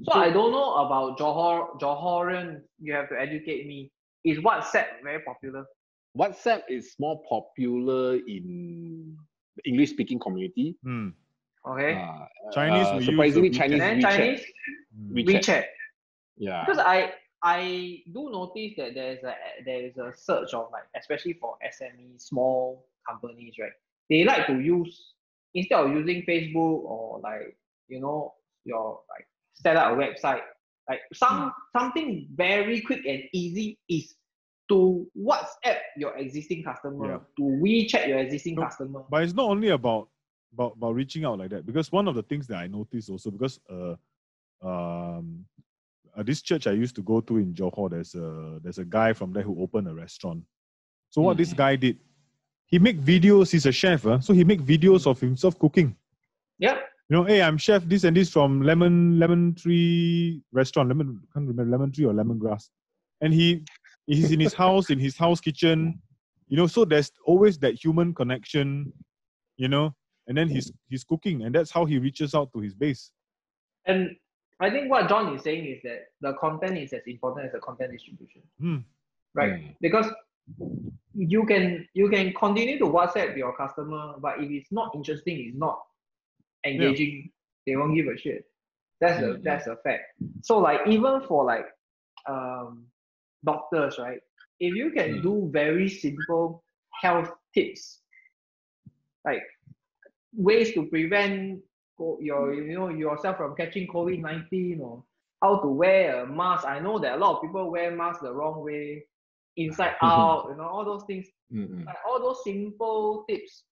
[0.04, 2.60] So I don't know about Johor Johorian.
[2.80, 3.90] You have to educate me.
[4.24, 5.64] Is WhatsApp very popular?
[6.16, 9.16] WhatsApp is more popular in
[9.56, 10.76] the English speaking community.
[10.82, 11.08] Hmm.
[11.66, 11.94] Okay.
[11.94, 14.16] Uh, Chinese uh, will use surprisingly, Chinese then WeChat.
[14.16, 14.44] Chinese
[14.94, 15.14] Hmm.
[15.16, 15.40] WeChat.
[15.40, 15.64] WeChat.
[16.36, 16.64] Yeah.
[16.64, 17.12] Because I
[17.42, 21.56] I do notice that there is a there is a surge of like especially for
[21.64, 23.72] SME small companies, right?
[24.10, 25.14] They like to use
[25.54, 27.56] instead of using Facebook or like
[27.88, 29.26] you know your like
[29.62, 30.40] set up a website,
[30.88, 34.14] like some something very quick and easy is
[34.68, 37.18] to WhatsApp your existing customer, Yeah.
[37.38, 39.02] to WeChat your existing No, customer.
[39.10, 40.08] But it's not only about
[40.52, 43.30] about about reaching out like that because one of the things that I noticed also
[43.30, 43.94] because uh
[44.62, 45.44] um
[46.16, 49.12] uh, this church I used to go to in Johor there's a there's a guy
[49.12, 50.44] from there who opened a restaurant.
[51.10, 51.56] So what this Mhm.
[51.56, 51.98] guy did,
[52.66, 53.50] he make videos.
[53.50, 55.96] He's a chef, uh, so he make videos of himself cooking.
[56.58, 56.78] Yep.
[57.10, 60.88] You know, hey, I'm chef this and this from Lemon Lemon Tree Restaurant.
[60.88, 62.68] Lemon can't remember Lemon Tree or Lemongrass,
[63.20, 63.64] and he
[64.06, 66.00] he's in his house in his house kitchen.
[66.46, 68.92] You know, so there's always that human connection.
[69.56, 69.92] You know,
[70.28, 73.10] and then he's he's cooking, and that's how he reaches out to his base.
[73.86, 74.14] And
[74.60, 77.58] I think what John is saying is that the content is as important as the
[77.58, 78.42] content distribution.
[78.60, 78.76] Hmm.
[79.34, 79.54] right?
[79.54, 79.74] Mm.
[79.80, 80.06] Because
[81.16, 85.58] you can you can continue to WhatsApp your customer, but if it's not interesting, it's
[85.58, 85.80] not
[86.66, 87.30] engaging,
[87.66, 88.44] they won't give a shit.
[89.00, 89.42] That's a Mm.
[89.42, 90.04] that's a fact.
[90.42, 91.66] So like even for like
[92.28, 92.86] um
[93.44, 94.20] doctors, right?
[94.60, 95.22] If you can Mm.
[95.22, 96.62] do very simple
[97.00, 98.02] health tips,
[99.24, 99.42] like
[100.34, 101.60] ways to prevent
[102.20, 105.04] your you know yourself from catching COVID nineteen or
[105.42, 106.66] how to wear a mask.
[106.66, 109.04] I know that a lot of people wear masks the wrong way,
[109.56, 111.84] inside out, you know, all those things Mm-mm.
[111.86, 113.64] like all those simple tips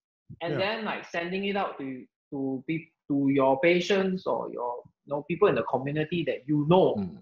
[0.42, 0.58] and Yeah.
[0.58, 5.22] then like sending it out to to be to your patients or your you know
[5.28, 7.18] people in the community that you know Mm.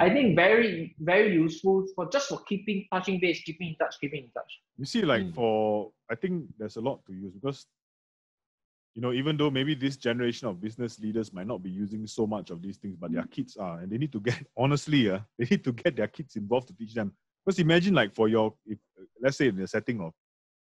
[0.00, 4.24] i think very very useful for just for keeping touching base keeping in touch keeping
[4.24, 5.34] in touch You see, like Mm.
[5.34, 7.66] for I think there's a lot to use because
[8.94, 12.26] you know, even though maybe this generation of business leaders might not be using so
[12.26, 15.20] much of these things, but their kids are, and they need to get honestly, uh,
[15.38, 17.12] they need to get their kids involved to teach them.
[17.44, 18.78] Because imagine like for your if
[19.20, 20.12] let's say in the setting of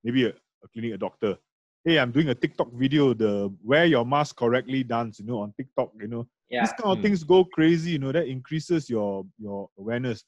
[0.04, 1.38] maybe a, a clinic, a doctor,
[1.86, 5.54] hey, I'm doing a TikTok video, the wear your mask correctly dance, you know, on
[5.58, 6.62] TikTok, you know, yeah.
[6.62, 7.02] These kind of Mm.
[7.04, 10.24] things go crazy you know that increases your your awareness.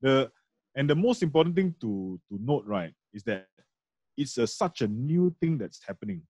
[0.00, 0.30] The
[0.76, 3.48] and the most important thing to to note right is that
[4.16, 6.22] it's a, such a new thing that's happening.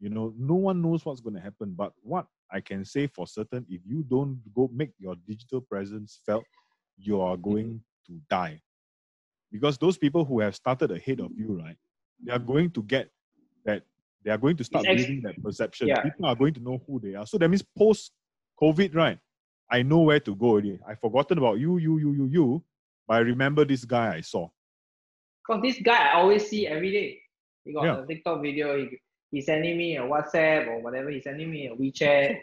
[0.00, 3.26] You know no one knows what's going to happen but what i can say for
[3.26, 6.44] certain if you don't go make your digital presence felt
[6.96, 8.60] you are going to die.
[9.52, 11.76] Because those people who have started ahead of you right
[12.24, 13.10] they are going to get
[13.64, 13.82] that
[14.24, 16.02] they are going to start building that perception Yeah.
[16.02, 18.12] people are going to know who they are so that means post
[18.60, 19.18] COVID, right?
[19.70, 20.80] I know where to go already.
[20.86, 22.64] I've forgotten about you, you, you, you, you,
[23.06, 24.48] but I remember this guy I saw.
[25.46, 27.20] because this guy i always see every day
[27.64, 28.02] he got Yeah.
[28.02, 28.98] a tiktok video he,
[29.30, 32.40] he's sending me a whatsapp or whatever he's sending me a wechat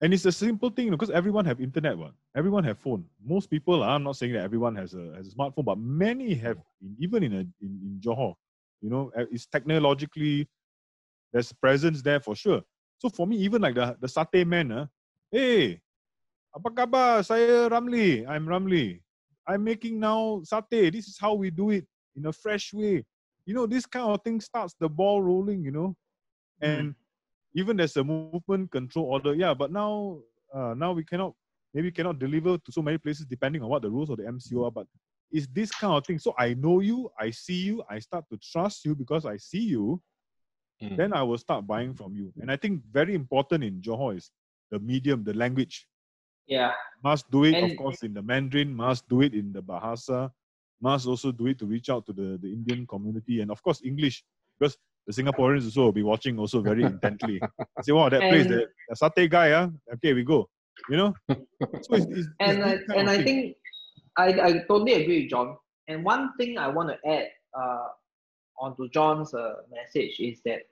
[0.00, 2.14] And it's a simple thing because everyone have internet, one.
[2.36, 3.04] Everyone have phone.
[3.24, 6.58] Most people, I'm not saying that everyone has a has a smartphone, but many have,
[6.98, 8.34] even in a in, in Johor,
[8.80, 10.46] you know, uh, it's technologically
[11.32, 12.62] there's presence there for sure.
[12.98, 14.86] So for me, even like the the satay man, uh,
[15.30, 15.80] hey,
[16.54, 17.24] apa khabar?
[17.24, 18.26] Saya Ramli.
[18.26, 19.00] I'm Ramli.
[19.46, 20.92] I'm making now satay.
[20.92, 21.86] This is how we do it
[22.16, 23.04] in a fresh way.
[23.46, 25.64] You know, this kind of thing starts the ball rolling.
[25.64, 25.90] You know,
[26.60, 26.94] and
[27.54, 29.34] even there's a movement control order.
[29.34, 30.18] Yeah, but now
[30.52, 31.34] uh, now we cannot
[31.74, 34.66] maybe cannot deliver to so many places depending on what the rules of the MCO
[34.66, 34.70] are.
[34.70, 34.86] But
[35.30, 36.18] it's this kind of thing.
[36.18, 39.60] So I know you, I see you, I start to trust you because I see
[39.60, 40.00] you.
[40.82, 40.96] Mm.
[40.96, 42.32] Then I will start buying from you.
[42.40, 44.30] And I think very important in Johor is
[44.70, 45.86] the medium, the language.
[46.46, 48.74] yeah Must do it, of course, in the Mandarin.
[48.74, 50.30] Must do it in the Bahasa.
[50.80, 53.82] Must also do it to reach out to the, the Indian community, and of course
[53.84, 54.22] English,
[54.58, 57.40] because the Singaporeans also will be watching also very intently.
[57.82, 60.48] Say, "Wow, that place, And- the, the satay guy, ah, okay, we go."
[60.90, 61.10] You know.
[61.82, 63.26] So it's, it's, it's and I, and I thing.
[63.26, 63.56] think
[64.16, 65.56] I, I totally agree with John.
[65.88, 67.26] And one thing I want to add
[67.58, 67.86] uh,
[68.58, 70.62] onto John's uh, message is that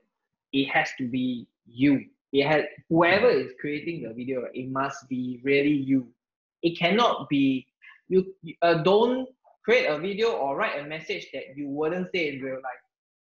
[0.53, 2.05] it has to be you.
[2.33, 6.09] It has whoever is creating the video, it must be really you.
[6.63, 7.67] It cannot be
[8.09, 8.35] you.
[8.63, 9.29] Uh, don't
[9.65, 12.85] create a video or write a message that you wouldn't say in real life,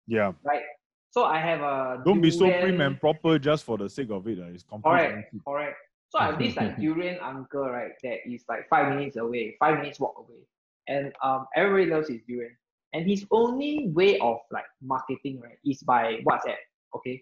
[0.06, 0.32] yeah.
[0.42, 0.62] right?
[1.10, 4.26] So I have a Don't be so prim and proper just for the sake of
[4.26, 4.38] it.
[4.42, 4.48] ah.
[4.52, 5.76] It's Correct, correct.
[6.08, 7.92] So I have this like durian uncle, right?
[8.02, 10.42] That is like five minutes away, five minutes walk away,
[10.88, 12.56] and um, everybody loves his durian.
[12.94, 16.62] And his only way of like marketing, right, is by WhatsApp.
[16.94, 17.20] Okay,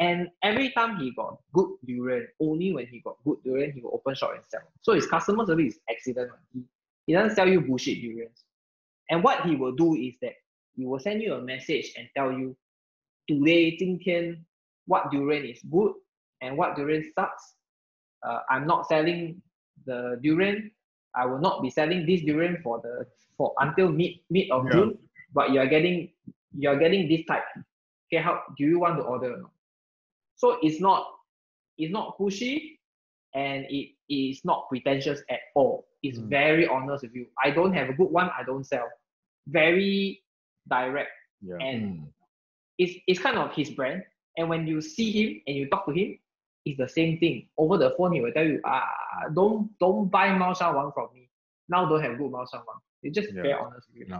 [0.00, 3.94] and every time he got good durian, only when he got good durian, he will
[3.94, 4.62] open shop and sell.
[4.82, 6.32] So his customer service is excellent.
[6.52, 6.64] He,
[7.06, 8.44] he doesn't sell you bullshit durians.
[9.08, 10.32] And what he will do is that
[10.74, 12.56] he will send you a message and tell you,
[13.28, 14.44] today, 今天,
[14.86, 15.92] what durian is good
[16.40, 17.54] and what durian sucks.
[18.26, 19.40] Uh, I'm not selling
[19.86, 20.72] the durian.
[21.14, 24.72] I will not be selling this durian for the for until mid mid of Yeah.
[24.72, 24.98] June.
[25.32, 26.10] But you are getting
[26.56, 27.42] you are getting this type.
[28.06, 29.34] Okay, how do you want to order?
[29.34, 29.50] or not?
[30.36, 31.06] So it's not
[31.78, 32.78] it's not pushy,
[33.34, 35.86] and it is not pretentious at all.
[36.02, 36.28] It's Mm.
[36.28, 37.26] very honest with you.
[37.42, 38.30] I don't have a good one.
[38.38, 38.86] I don't sell.
[39.46, 40.22] Very
[40.68, 41.10] direct
[41.42, 41.56] Yeah.
[41.60, 42.12] and Mm.
[42.78, 44.04] it's it's kind of his brand.
[44.36, 46.18] And when you see him and you talk to him,
[46.64, 47.48] it's the same thing.
[47.58, 48.86] Over the phone, he will tell you, ah,
[49.34, 51.28] don't don't buy Mao Shan Wang from me.
[51.68, 52.80] Now don't have good Mao Shan Wang.
[53.04, 53.68] It's just Yeah.
[53.94, 54.16] with you.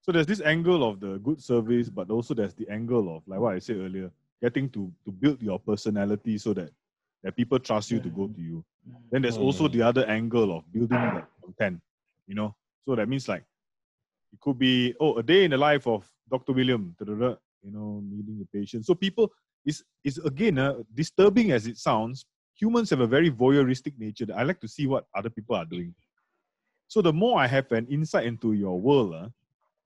[0.00, 3.40] So there's this angle of the good service, but also there's the angle of like
[3.40, 6.70] what I said earlier, getting to to build your personality so that
[7.22, 8.64] that people trust you to go to you.
[9.10, 11.80] Then there's also the other angle of building that content,
[12.26, 12.54] you know.
[12.86, 13.44] So that means like
[14.32, 16.52] it could be oh a day in the life of Dr.
[16.52, 18.86] William, you know, meeting the patient.
[18.86, 19.32] So people
[19.66, 22.24] is is again uh, disturbing as it sounds.
[22.54, 24.26] Humans have a very voyeuristic nature.
[24.26, 25.94] That I like to see what other people are doing.
[26.88, 29.28] So the more I have an insight into your world, uh,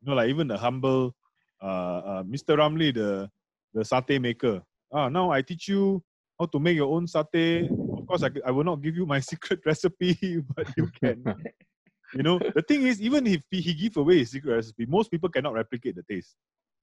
[0.00, 1.14] You know, like even the humble
[1.62, 2.56] uh, uh, Mr.
[2.56, 3.30] Ramli, the
[3.74, 4.62] the satay maker.
[4.92, 6.02] Ah, now I teach you
[6.38, 7.70] how to make your own satay.
[7.70, 10.14] Of course, I, I will not give you my secret recipe,
[10.56, 11.24] but you can.
[12.14, 15.10] you know, the thing is, even if he, he give away his secret recipe, most
[15.10, 16.36] people cannot replicate the taste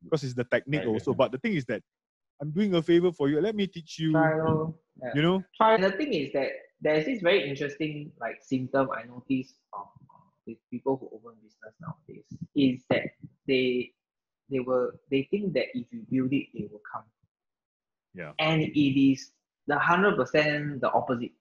[0.03, 1.13] because it's the technique Right, also.
[1.13, 1.81] But the thing is that
[2.41, 3.39] I'm doing a favor for you.
[3.41, 4.11] Let me teach you.
[4.11, 4.37] Try.
[5.01, 5.11] Yeah.
[5.15, 5.77] You know, Try.
[5.79, 6.47] The thing is that
[6.81, 9.87] there's this very interesting like symptom I noticed um,
[10.49, 13.05] with people who open business nowadays is that
[13.47, 13.91] they
[14.49, 17.03] they will they think that if you build it, they will come.
[18.15, 18.31] Yeah.
[18.39, 19.31] And it is
[19.67, 21.31] the hundred percent the opposite.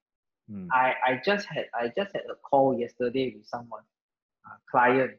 [0.51, 0.69] Mm.
[0.73, 3.83] I, I just had I just had a call yesterday with someone,
[4.47, 5.13] a client,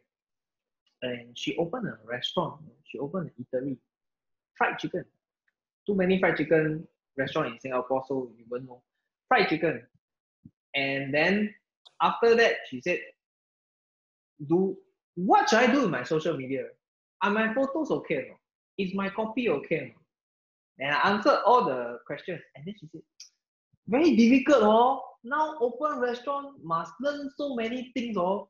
[1.02, 2.62] and she opened a restaurant.
[2.86, 3.78] She opened an eatery,
[4.56, 5.06] fried chicken.
[5.88, 8.82] Too many fried chicken restaurant in Singapore, so you won't know.
[9.28, 9.82] Fried chicken,
[10.76, 11.54] and then
[12.02, 13.00] after that, she said,
[14.48, 14.78] "Do
[15.16, 16.66] what should I do with my social media?
[17.22, 18.40] Are my photos okay or not?
[18.78, 20.00] Is my copy okay or not?"
[20.80, 23.02] And I answered all the questions, and then she said,
[23.88, 25.02] very difficult, oh.
[25.24, 28.48] Now open restaurant must learn so many things, oh.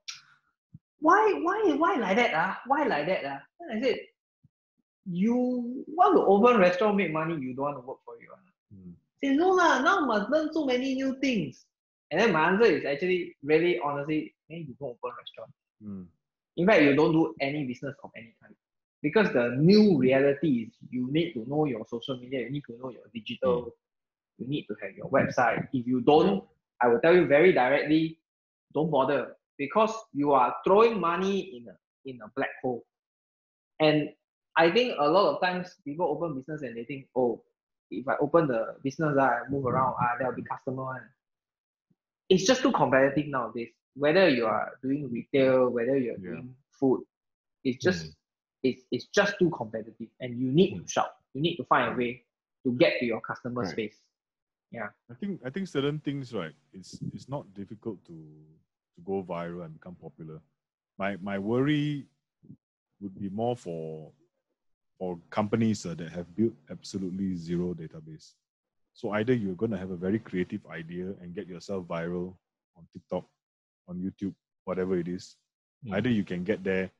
[0.99, 2.61] Why, why, why like that, ah?
[2.67, 3.39] Why like that, ah?
[3.59, 3.97] Then I said,
[5.05, 8.75] you want to open restaurant make money, you don't want to work for you, ah.
[8.75, 8.93] Mm.
[9.23, 11.65] Say no lah, now must learn so many new things.
[12.11, 15.51] And then my answer is actually really honestly, then you don't open restaurant.
[15.83, 16.05] Mm.
[16.57, 18.55] In fact, you don't do any business of any kind.
[19.01, 22.77] Because the new reality is you need to know your social media, you need to
[22.77, 23.73] know your digital,
[24.37, 25.67] you need to have your website.
[25.71, 26.43] If you don't,
[26.81, 28.19] I will tell you very directly,
[28.73, 32.83] don't bother because you are throwing money in a in a black hole.
[33.79, 34.09] And
[34.57, 37.41] I think a lot of times people open business and they think, oh,
[37.91, 41.11] if I open the business, ah, I move around, ah, there'll be customer.
[42.29, 43.69] It's just too competitive nowadays.
[43.95, 46.31] Whether you are doing retail, whether you're Yeah.
[46.31, 47.03] doing food,
[47.63, 48.15] it's just
[48.61, 51.11] it's, it's just too competitive and you need to shout.
[51.33, 52.25] You need to find a way
[52.65, 53.71] to get to your customer Right.
[53.71, 53.97] space.
[54.71, 54.89] Yeah.
[55.09, 56.53] I think I think certain things right.
[56.73, 58.13] It's it's not difficult to
[58.95, 60.41] to go viral and become popular.
[60.97, 62.05] My my worry
[63.01, 64.11] would be more for
[64.97, 68.33] for companies uh, that have built absolutely zero database.
[68.93, 72.35] So either you're going to have a very creative idea and get yourself viral
[72.75, 73.23] on TikTok,
[73.89, 74.33] on YouTube,
[74.65, 75.35] whatever it is.
[75.85, 75.95] Mm.
[75.97, 76.91] Either you can get there,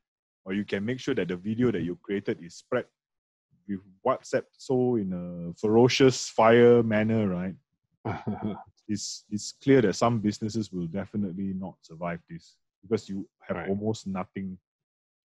[0.45, 2.85] or you can make sure that the video that you created is spread
[3.67, 7.55] with WhatsApp so in a ferocious fire manner, right?
[8.87, 13.69] it's it's clear that some businesses will definitely not survive this because you have Right.
[13.69, 14.57] almost nothing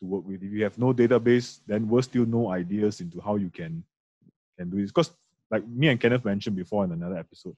[0.00, 0.42] to work with.
[0.42, 3.83] If you have no database, then we're still no ideas into how you can
[4.59, 4.90] can do this.
[4.90, 5.11] Because
[5.50, 7.57] like me and Kenneth mentioned before in another episode,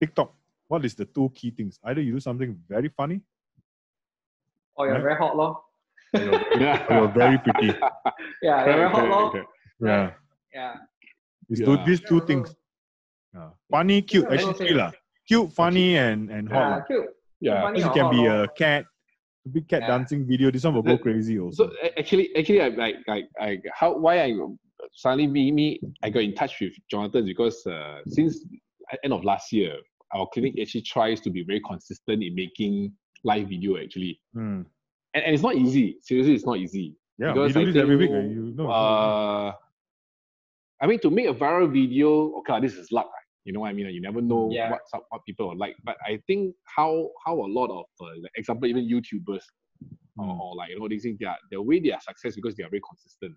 [0.00, 0.34] TikTok.
[0.68, 1.78] What is the two key things?
[1.82, 3.20] Either you do something very funny,
[4.76, 5.02] Or you're Right.
[5.02, 5.60] very hot, lor.
[6.14, 6.86] you're, yeah.
[6.90, 7.68] you're very pretty.
[8.42, 9.30] Yeah, you're very hot, Correct, lor.
[9.32, 9.48] correct,
[9.80, 10.10] Yeah,
[10.54, 10.74] Yeah.
[11.50, 11.66] it's Yeah.
[11.66, 12.54] do- these two things.
[13.34, 13.50] Yeah.
[13.70, 14.24] Funny, cute.
[14.24, 14.66] Yeah, Actually, okay.
[14.68, 14.90] three lah.
[15.26, 16.60] Cute, funny, and and hot.
[16.60, 16.80] Yeah, lah.
[16.88, 17.08] cute.
[17.40, 17.60] yeah.
[17.62, 18.44] Funny it can hot, be lor.
[18.44, 18.84] a cat,
[19.52, 19.88] big cat Yeah.
[19.92, 20.50] dancing video.
[20.54, 21.68] This one will go crazy also.
[21.68, 24.30] So actually, actually, I like, like, I how why I
[24.92, 28.46] suddenly me, me I got in touch with Jonathan because uh, since
[29.04, 29.74] end of last year,
[30.14, 32.92] our clinic actually tries to be very consistent in making
[33.24, 34.62] live video actually, Hmm.
[35.14, 35.98] and, and it's not easy.
[36.02, 36.96] Seriously, it's not easy.
[37.18, 38.10] Yeah, Because we I do this every week.
[38.10, 38.70] think, uh, You know.
[38.70, 39.52] Uh,
[40.80, 43.06] I mean, to make a viral video, okay, this is luck.
[43.06, 43.12] right?
[43.44, 43.86] You know what I mean?
[43.86, 44.70] You never know Yeah.
[44.70, 45.76] what what people are like.
[45.84, 49.42] But I think how how a lot of, uh, like example, even YouTubers
[50.18, 50.40] or, Mm.
[50.40, 52.62] or like you know these things, they are the way they are success because they
[52.64, 53.34] are very consistent.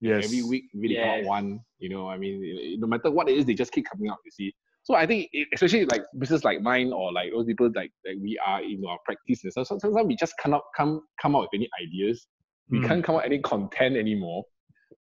[0.00, 0.24] yes.
[0.24, 1.26] Every week, really come out Yes.
[1.26, 1.60] one.
[1.78, 4.18] You know, I mean, eh, no matter what it is, they just keep coming out.
[4.24, 4.54] You see.
[4.84, 8.38] So I think, especially like business like mine or like those people like like we
[8.46, 9.66] are in our practice and stuff.
[9.66, 12.26] so- Sometimes we just cannot come come out with any ideas.
[12.70, 12.86] We Mm.
[12.88, 14.44] can't come out any content anymore.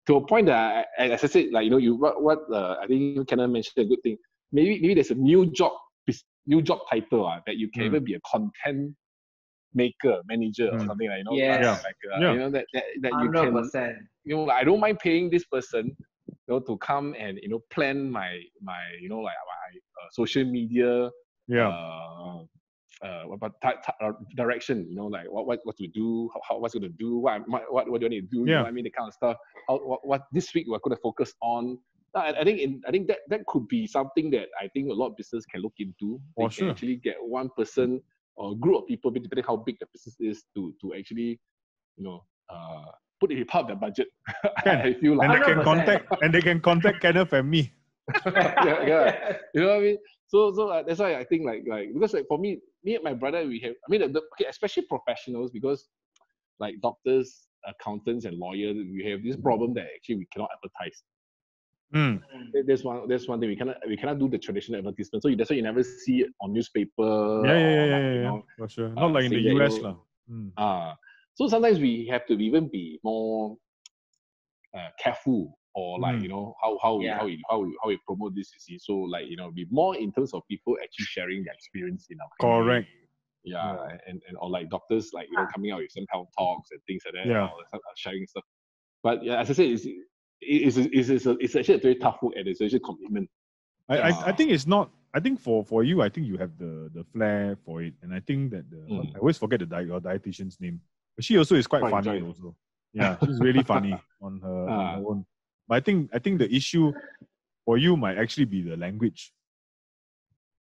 [0.07, 2.77] To a point that, I, as I said, like you know, you what what uh,
[2.83, 4.17] I think Kenneth mentioned a good thing.
[4.53, 5.73] Maybe maybe there's a new job
[6.07, 7.87] bus- new job title uh, that you can Mm.
[7.87, 8.95] even be a content
[9.75, 10.87] maker, manager or Mm.
[10.87, 11.83] something like you know, Yes.
[11.85, 12.33] like, like, uh, Yeah.
[12.35, 15.31] you know that that, that you Hundred can you know, like I don't mind paying
[15.31, 15.97] this person,
[16.47, 20.09] you know, to come and you know plan my my you know like my uh,
[20.13, 21.11] social media
[21.49, 21.69] Yeah.
[21.69, 22.45] uh,
[23.03, 26.41] uh, what about ti- uh, direction, you know, like what what what to do, how,
[26.49, 28.63] how what's going to do, what, what what do I need to do, you know
[28.63, 28.69] Yeah.
[28.69, 29.37] I mean, the kind of stuff.
[29.67, 31.79] How what, what this week we're going to focus on.
[32.15, 34.93] I, I think in, I think that that could be something that I think a
[34.95, 36.21] lot of business can look into.
[36.37, 38.01] They For can actually get one person
[38.37, 41.41] or a group of people, depending how big the business is, to to actually,
[41.97, 42.23] you know,
[42.55, 42.93] uh,
[43.23, 44.09] put it in part of their budget.
[44.65, 44.77] Can.
[44.89, 45.65] I feel like and they can 100%.
[45.71, 47.63] contact and they can contact Kenneth and me.
[48.27, 49.07] yeah, yeah.
[49.55, 49.99] You know what I mean?
[50.27, 52.51] So, so uh, that's why I think like like because like for me,
[52.87, 53.75] me and my brother, we have.
[53.85, 55.81] I mean, the, the, okay, especially professionals because
[56.65, 57.29] like doctors,
[57.73, 60.99] accountants and lawyers, we have this problem that actually we cannot advertise.
[61.95, 62.15] Mm.
[62.55, 63.07] That- That's one.
[63.11, 65.23] That's one thing we cannot we cannot do the traditional advertisement.
[65.23, 67.11] So you- that's why you never see it on newspaper.
[67.47, 68.91] Yeah, yeah, or yeah, like, yeah, you yeah, for sure.
[68.97, 69.97] uh, Not like in the saying you US know, lah.
[70.33, 70.51] Mm.
[70.57, 70.97] Ah,
[71.35, 73.57] so sometimes we have to even be more
[74.77, 76.23] uh, careful or like Mm.
[76.23, 78.53] you know how how we how we how we, how we promote this.
[78.55, 81.55] You see, so like you know, be more in terms of people actually sharing their
[81.55, 82.87] experience in our Correct.
[82.87, 82.99] community.
[83.45, 86.71] Yeah, and, and or like doctors like you know coming out with some health talks
[86.71, 87.31] and things like that.
[87.31, 87.45] Yeah.
[87.73, 88.45] uh, sharing stuff.
[89.03, 89.87] But yeah, as I said, it's
[90.41, 93.29] it's it's, it's, a, it's actually a very tough work and it's actually a commitment.
[93.89, 94.91] I, I, I think it's not.
[95.15, 98.15] I think for, for you, I think you have the the flair for it, and
[98.15, 99.15] I think that the Mm.
[99.17, 100.81] I always forget the di- your dietitian's name,
[101.21, 102.57] she also is quite Joy, funny also.
[102.93, 103.93] Yeah, she's really funny
[104.23, 104.97] on her, on Ah.
[104.97, 105.27] her own.
[105.69, 106.93] But I think I think the issue
[107.65, 109.33] for you might actually be the language.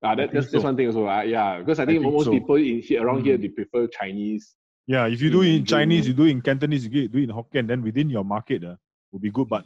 [0.03, 1.07] Ah, that, think that's, that's one thing also.
[1.07, 2.31] Uh, yeah, because I I think, think most so.
[2.33, 3.43] people in here, around here Mm.
[3.43, 4.57] they prefer Chinese.
[4.87, 6.09] Yeah, if you do in Mm, Chinese, mm.
[6.09, 8.77] you do in Cantonese, you do in Hokkien, then within your market, uh,
[9.13, 9.49] will be good.
[9.49, 9.65] But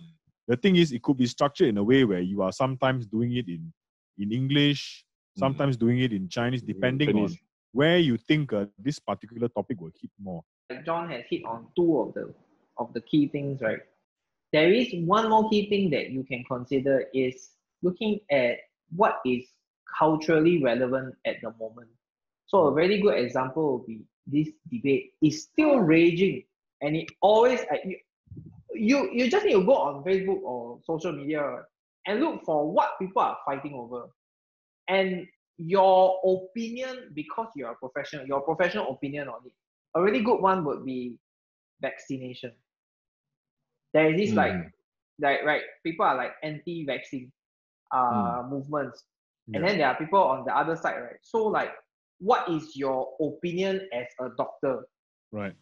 [0.48, 3.32] the thing is, it could be structured in a way where you are sometimes doing
[3.36, 3.72] it in
[4.18, 5.04] in English,
[5.36, 5.40] Mm.
[5.40, 7.30] sometimes doing it in Chinese, depending on.
[7.74, 10.42] Where you think uh, this particular topic will hit more.
[10.86, 12.32] John has hit on two of the
[12.78, 13.80] of the key things, right?
[14.52, 17.50] There is one more key thing that you can consider is
[17.82, 18.58] looking at
[18.94, 19.44] what is
[19.98, 21.88] culturally relevant at the moment.
[22.46, 26.44] So a very good example would be this debate is still raging,
[26.80, 27.96] and it always uh, you
[28.72, 31.62] you, you just need to go on Facebook or social media
[32.06, 34.06] and look for what people are fighting over,
[34.88, 35.26] and
[35.58, 39.52] your opinion because you're a professional, your professional opinion on it
[39.96, 41.16] a really good one would be
[41.80, 42.52] vaccination.
[43.92, 44.70] There is this like, Mm.
[45.20, 47.32] like right, people are like anti-vaccine
[47.92, 49.04] uh movements,
[49.52, 51.20] and then there are people on the other side, right?
[51.22, 51.72] So like,
[52.18, 54.86] what is your opinion as a doctor?
[55.30, 55.54] Right.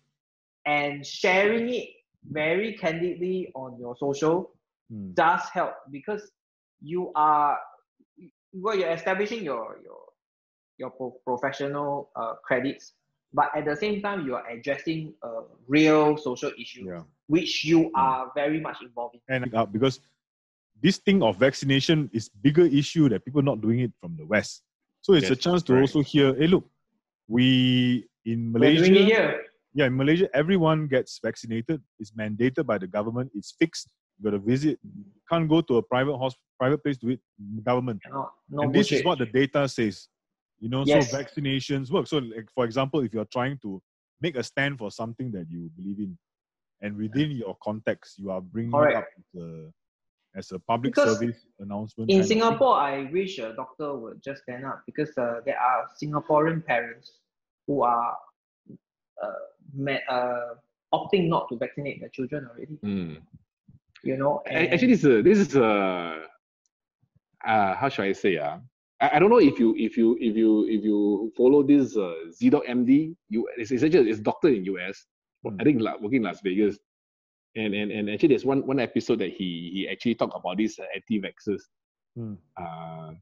[0.65, 1.89] And sharing it
[2.25, 4.55] very candidly on your social
[4.93, 5.15] Mm.
[5.15, 6.31] does help because
[6.83, 7.59] you are
[8.53, 10.01] well you're establishing your your
[10.79, 12.95] your pro- professional uh, credits
[13.33, 15.31] but at the same time you are addressing a
[15.69, 17.03] real social issue Yeah.
[17.27, 20.01] which you are very much involved in And uh, because
[20.83, 24.63] this thing of vaccination is bigger issue that people not doing it from the West.
[25.01, 25.95] So it's a chance to correct.
[25.95, 26.69] also hear, hey, look,
[27.29, 29.45] we in We're doing it Malaysia, here
[29.75, 31.81] yeah, in Malaysia, everyone gets vaccinated.
[31.99, 33.31] It's mandated by the government.
[33.35, 33.89] It's fixed.
[34.19, 34.79] You got to visit.
[35.31, 37.21] Can't go to a private hospital, private place to it.
[37.65, 38.01] Government.
[38.11, 39.07] no, no and this is bullshit.
[39.07, 40.09] what the data says.
[40.61, 41.11] You know, Yes.
[41.11, 42.07] so vaccinations work.
[42.07, 43.83] So, like, for example, if you're trying to
[44.21, 46.17] make a stand for something that you believe in,
[46.81, 48.97] and within your context, you are bringing it Correct.
[48.97, 49.71] up as a,
[50.37, 52.11] as a public Because service announcement.
[52.11, 52.41] in kind of thing.
[52.41, 57.19] singapore i wish a doctor would just stand up because uh, there are singaporean parents
[57.67, 58.17] who are
[59.23, 59.27] uh,
[59.75, 60.55] ma- uh,
[60.95, 63.21] opting not to vaccinate their children already Mm.
[64.03, 66.27] You know and- Actually, this is a, this is a
[67.47, 68.37] uh, how should I say?
[68.39, 68.59] Uh,
[69.01, 72.15] I, I don't know if you if you if you if you follow this uh,
[72.41, 73.15] ZDoggMD.
[73.29, 75.07] You it's, it's actually it's doctor in US.
[75.45, 75.57] Hmm.
[75.61, 76.79] I think la- working in Las Vegas.
[77.55, 80.79] And, and and actually there's one one episode that he he actually talked about these
[80.79, 81.61] uh, anti-vaxxers.
[82.17, 82.35] Hmm.
[82.57, 83.13] Uh,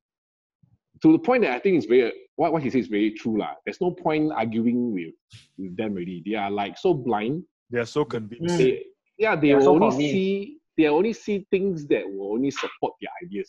[1.02, 3.38] to the point that I think is very what, what he says is very true
[3.38, 3.54] lah.
[3.64, 5.14] There's no point arguing with
[5.58, 6.22] with them really.
[6.24, 8.54] They are like so blind They're so convinced.
[8.54, 8.58] Mm.
[8.58, 8.84] they
[9.18, 12.50] yeah they They are will so only see they only see things that will only
[12.50, 13.48] support their ideas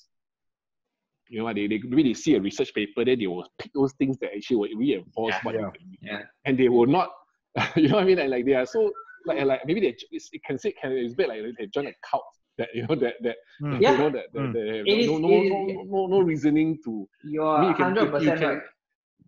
[1.29, 3.93] you know what they, they really see a research paper then they will pick those
[3.93, 5.39] things that actually will reinforce Yeah.
[5.43, 5.69] what Yeah.
[5.73, 7.09] they yeah and they will not
[7.75, 8.91] you know what I mean like, like they are so
[9.25, 11.87] like like maybe they it's, it can say can it's a bit like they join
[11.87, 12.23] a cult
[12.57, 13.73] that you know that that Mm.
[13.75, 13.97] you Yeah.
[14.01, 14.53] know that, that, Mm.
[14.53, 17.75] they have It is- no, no, no, no, no reasoning to you're I mean, you
[17.75, 18.61] can- you- you 100% can- right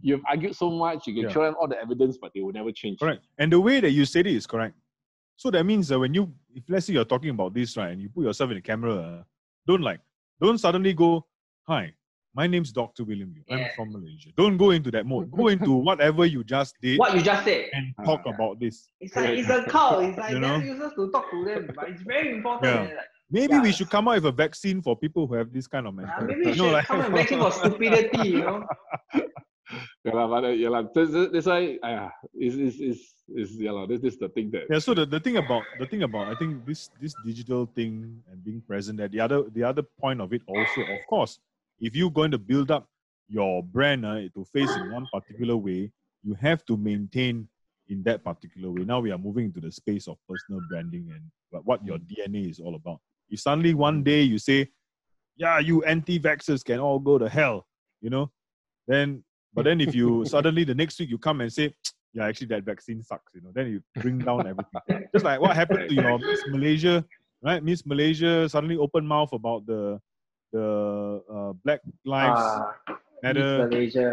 [0.08, 1.30] you've argued so much you can Yeah.
[1.36, 3.24] show them all the evidence but they will never change Correct.
[3.42, 4.76] And the way that you said it is correct.
[5.36, 8.02] So that means that when you, if let's say you're talking about this, right, and
[8.02, 9.24] you put yourself in the camera, uh,
[9.68, 10.00] don't like,
[10.42, 11.26] don't suddenly go,
[11.68, 11.94] hi,
[12.36, 13.04] my name's Dr.
[13.04, 13.44] William Yu.
[13.56, 14.30] I'm from Malaysia.
[14.38, 15.32] Don't go into that mode.
[15.32, 18.34] Go into whatever you just did what you just said and Ah, talk yeah.
[18.34, 18.90] about this.
[19.00, 20.66] it's like it's a cult it's like You damn know?
[20.66, 22.82] useless to talk to them but it's very important Yeah.
[22.96, 23.62] like, Maybe Yeah.
[23.62, 25.98] we should come out with a vaccine for people who have this kind of uh,
[25.98, 26.26] mentality.
[26.36, 28.66] maybe we You know, should like- come and vaccine for stupidity you know
[30.04, 32.10] yeah, lah, but uh, yeah, lah, that's, that's why uh,
[32.40, 35.20] is is is is yeah, this, this is the thing that Yeah, so the, the
[35.20, 39.08] thing about the thing about I think this this digital thing and being present there,
[39.08, 41.40] the other the other point of it also, of course,
[41.80, 42.88] if you're going to build up
[43.30, 45.92] your brand uh, to face in one particular way,
[46.24, 47.48] you have to maintain
[47.90, 48.84] in that particular way.
[48.84, 52.50] Now we are moving into the space of personal branding and what, what your DNA
[52.50, 53.00] is all about.
[53.30, 54.70] If suddenly one day you say,
[55.38, 57.68] Yeah, you anti-vaxxers can all go to hell,
[58.02, 58.32] you know,
[58.88, 61.74] then but then if you suddenly the next week you come and say,
[62.14, 63.52] yeah, actually that vaccine sucks, you know.
[63.54, 64.82] Then you bring down everything.
[65.14, 67.04] Just like what happened to your Miss Malaysia,
[67.42, 67.64] right?
[67.64, 70.00] Miss Malaysia suddenly open mouth about the
[70.52, 72.76] the uh, Black Lives Ah,
[73.24, 73.68] Matter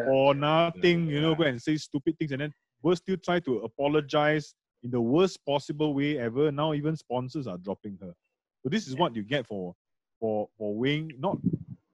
[0.09, 3.59] or nothing, you know, go and say stupid things and then we'll still try to
[3.59, 6.51] apologize in the worst possible way ever.
[6.51, 8.15] Now even sponsors are dropping her.
[8.63, 9.75] So this is what you get for
[10.19, 11.39] for for weighing not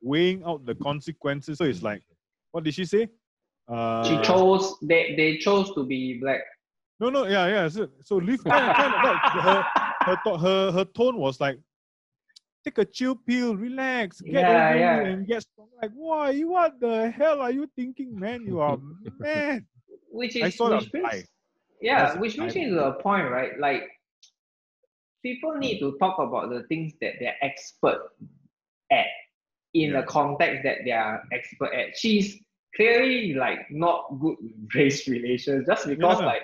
[0.01, 1.59] weighing out the consequences.
[1.59, 2.03] So it's like,
[2.53, 3.09] what did she say?
[3.69, 4.75] Uh, She chose.
[4.83, 6.41] They they chose to be black.
[7.01, 7.69] no, no, yeah, yeah.
[7.69, 9.63] So, so leave kind of, kind of like her,
[10.07, 11.59] her, her, her tone was like,
[12.65, 15.01] take a chill pill, relax, get Yeah, over yeah.
[15.01, 15.69] and get strong.
[15.83, 16.31] Like, why?
[16.31, 18.47] You What the hell are you thinking, man?
[18.47, 18.79] You are
[19.19, 19.65] mad.
[20.11, 21.25] Which is I saw which guy.
[21.83, 23.59] yeah, That's which brings I- me to a point, right?
[23.59, 23.83] Like
[25.23, 28.01] people need to talk about the things that they're expert
[28.93, 29.07] at
[29.75, 31.97] in the context that they are expert at.
[31.99, 32.41] She's
[32.77, 34.37] clearly like not good
[34.75, 36.27] race relations just because Yeah.
[36.27, 36.43] like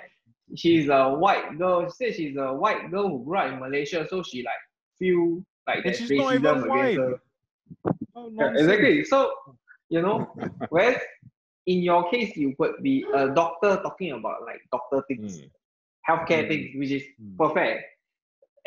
[0.55, 1.85] she's a white girl.
[1.89, 4.63] She said she's a white girl who grew up in Malaysia, so she like
[4.99, 6.97] feel like there's she's not even racism white.
[6.97, 7.21] her.
[8.15, 9.03] Oh, Yeah, exactly.
[9.05, 9.31] So,
[9.89, 10.29] you know,
[10.69, 10.99] whereas
[11.65, 15.49] in your case, you could be a doctor talking about like doctor things, Mm.
[16.07, 16.47] healthcare Mm.
[16.49, 17.37] things, which is Mm.
[17.37, 17.83] perfect.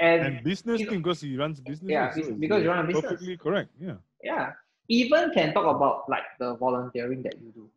[0.01, 1.91] And, And business you know- thing because he runs business.
[1.91, 3.03] Yeah, so because you run a business.
[3.05, 3.71] Perfectly correct.
[3.81, 3.97] Yeah.
[4.23, 4.53] yeah,
[4.89, 7.69] even can talk about like the volunteering that you do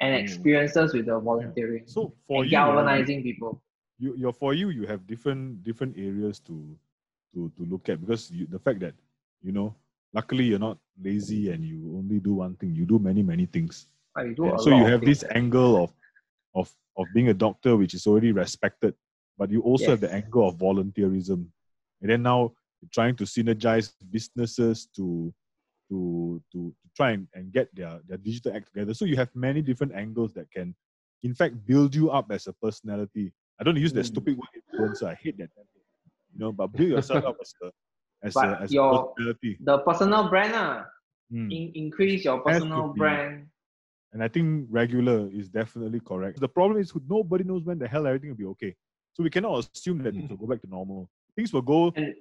[0.00, 0.20] and Mm.
[0.22, 3.62] experiences with the volunteering So for and you, galvanizing people.
[3.98, 6.54] you you're for you you have different different areas to
[7.34, 8.94] to to look at because you, the fact that
[9.42, 9.74] you know
[10.12, 13.86] luckily you're not lazy and you only do one thing you do many many things
[14.16, 15.90] Like, you do Yeah, so you have this angle of
[16.54, 18.94] of of being a doctor which is already respected
[19.38, 21.46] but you also have the angle of volunteerism
[22.00, 25.32] and then now you're trying to synergize businesses to
[25.90, 29.28] to to, to try and, and get their, their digital act together so you have
[29.34, 30.74] many different angles that can
[31.22, 34.12] in fact build you up as a personality i don't use that Mm.
[34.12, 35.50] stupid word influencer i hate that
[36.32, 37.70] you know but build yourself up as a
[38.22, 40.86] as But a, as a your- personality The personal brand, ah,
[41.32, 41.50] Mm.
[41.56, 43.46] in, increase your personal brand.
[44.12, 46.40] And I think regular is definitely correct.
[46.40, 48.74] The problem is nobody knows when the hell everything will be okay.
[49.14, 51.08] So we cannot assume that things will go back to normal.
[51.36, 52.14] Things will go And-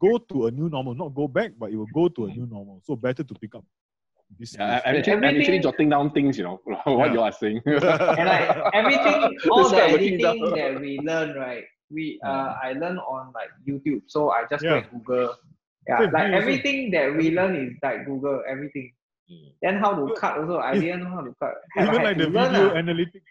[0.00, 2.46] go to a new normal, not go back, but it will go to a new
[2.46, 2.80] normal.
[2.84, 3.64] So better to pick up
[4.38, 4.54] this.
[4.54, 4.84] Yeah, I, skills.
[4.86, 7.12] I'm, actually, I'm actually jotting down things, you know, what Yeah.
[7.12, 7.60] you are saying.
[7.66, 10.50] and like everything, all the guy looking editing down.
[10.54, 11.64] that we learn, right?
[11.90, 14.76] We uh, I learn on like YouTube, so I just go Yeah.
[14.82, 15.34] and Google.
[15.88, 16.40] Yeah, Same, like me also.
[16.42, 18.92] everything that we learn is like Google everything.
[19.32, 19.52] Mm.
[19.62, 21.54] Then how to cut also, I if- didn't know how to cut.
[21.78, 22.74] Even I like the to learn, video ah.
[22.74, 23.30] analytics.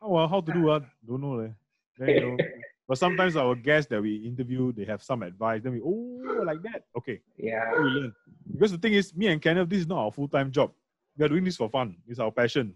[0.00, 1.34] How, uh, how to do uh, Don't know.
[1.34, 1.48] leh.
[1.98, 2.36] Then, you know,
[2.88, 5.62] but sometimes our guests that we interview, they have some advice.
[5.62, 6.84] Then we, oh, like that.
[6.96, 7.20] Okay.
[7.38, 8.14] Yeah, we learn.
[8.52, 10.72] Because the thing is, me and Kenneth, this is not our full time job.
[11.16, 11.96] We are doing this for fun.
[12.06, 12.74] It's our passion.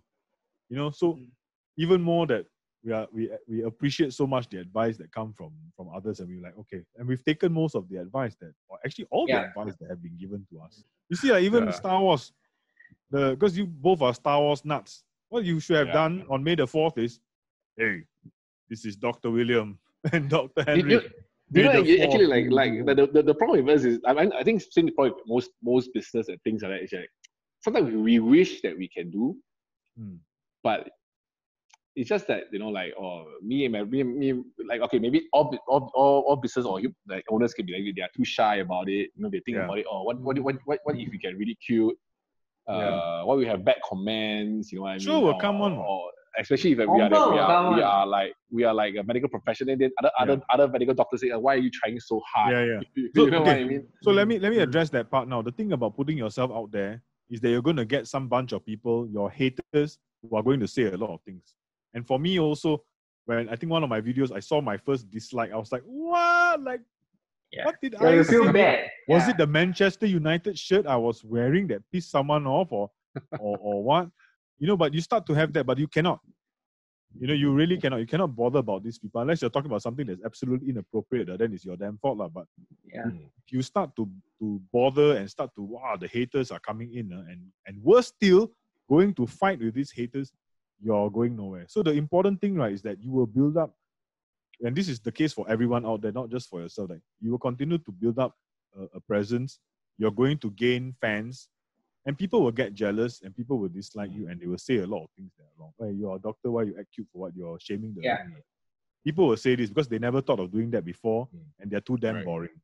[0.71, 1.31] You know, so Mm.
[1.77, 2.47] even more that
[2.85, 6.29] we are we we appreciate so much the advice that come from from others, and
[6.29, 9.41] we're like, okay, and we've taken most of the advice that, or actually all Yeah.
[9.41, 10.85] the advice that have been given to us.
[11.09, 11.71] You see, like even Yeah.
[11.73, 12.33] Star Wars,
[13.11, 15.05] the because you both are Star Wars nuts.
[15.29, 15.93] What you should have Yeah.
[15.95, 17.21] done on May the fourth is,
[17.77, 18.05] hey,
[18.71, 19.79] this is Doctor William
[20.13, 20.93] and Doctor You- Henry.
[20.93, 21.11] you-
[21.51, 21.71] you know,
[22.05, 24.87] actually, like, like the, the, the problem with us is, I, mean, I think same
[24.95, 26.83] problem with most most business and things like that.
[26.83, 27.09] Is like,
[27.65, 29.35] sometimes we wish that we can do,
[29.97, 30.17] Hmm.
[30.63, 30.91] but
[31.97, 35.27] it's just that you know, like, oh, me and my me, me like, okay, maybe
[35.33, 38.27] all all all, all business or you like owners can be like they are too
[38.27, 39.09] shy about it.
[39.17, 39.65] You know, they think Yeah.
[39.65, 39.87] about it.
[39.91, 41.97] Oh, what what what what, what if we get really cute?
[42.69, 43.23] Uh, Yeah.
[43.25, 44.71] what we have bad comments?
[44.71, 45.01] You know what I mean?
[45.01, 45.73] Sure will Or- come on.
[45.73, 49.03] Or, especially if we are, Confirm we are, we are like we are like a
[49.03, 49.77] medical professional.
[49.77, 52.53] Then other other other medical doctors say, why are you trying so hard?
[52.53, 52.81] Yeah, yeah.
[52.95, 53.87] you So, know what I mean?
[54.03, 54.63] So let me let me mm.
[54.63, 55.43] address that part now.
[55.43, 58.53] The thing about putting yourself out there is that you're going to get some bunch
[58.53, 61.55] of people, your haters, who are going to say a lot of things.
[61.95, 62.83] And for me also,
[63.27, 65.53] when I think one of my videos, I saw my first dislike.
[65.53, 66.63] I was like, what?
[66.63, 66.81] Like,
[67.53, 67.65] Yeah.
[67.67, 68.53] what did yeah I you feel say?
[68.53, 68.91] bad.
[69.09, 69.31] Was yeah.
[69.31, 72.91] it the Manchester United shirt I was wearing that pissed someone off, or
[73.39, 74.09] or or what?
[74.59, 76.21] You know, but you start to have that, but you cannot.
[77.19, 78.01] You know, you really cannot.
[78.01, 81.39] You cannot bother about these people unless you're talking about something that's absolutely inappropriate.
[81.39, 82.29] Then it's your damn fault, lah.
[82.29, 82.47] But
[82.85, 83.07] Yeah.
[83.47, 84.09] if you start to
[84.41, 88.09] to bother and start to wow the haters are coming in uh, and and worse
[88.09, 88.53] still
[88.89, 90.33] going to fight with these haters
[90.81, 93.75] you're going nowhere so the important thing right is that you will build up
[94.65, 97.31] and this is the case for everyone out there not just for yourself like you
[97.31, 98.33] will continue to build up
[98.79, 99.59] a, a presence
[99.99, 101.49] you're going to gain fans
[102.09, 104.87] and people will get jealous and people will dislike you and they will say a
[104.87, 107.19] lot of things that are wrong hey you're a doctor why you act cute for
[107.23, 108.17] what you're shaming the Yeah.
[109.05, 111.45] people will say this because they never thought of doing that before Mm.
[111.61, 112.25] and they're too damn Right.
[112.25, 112.57] boring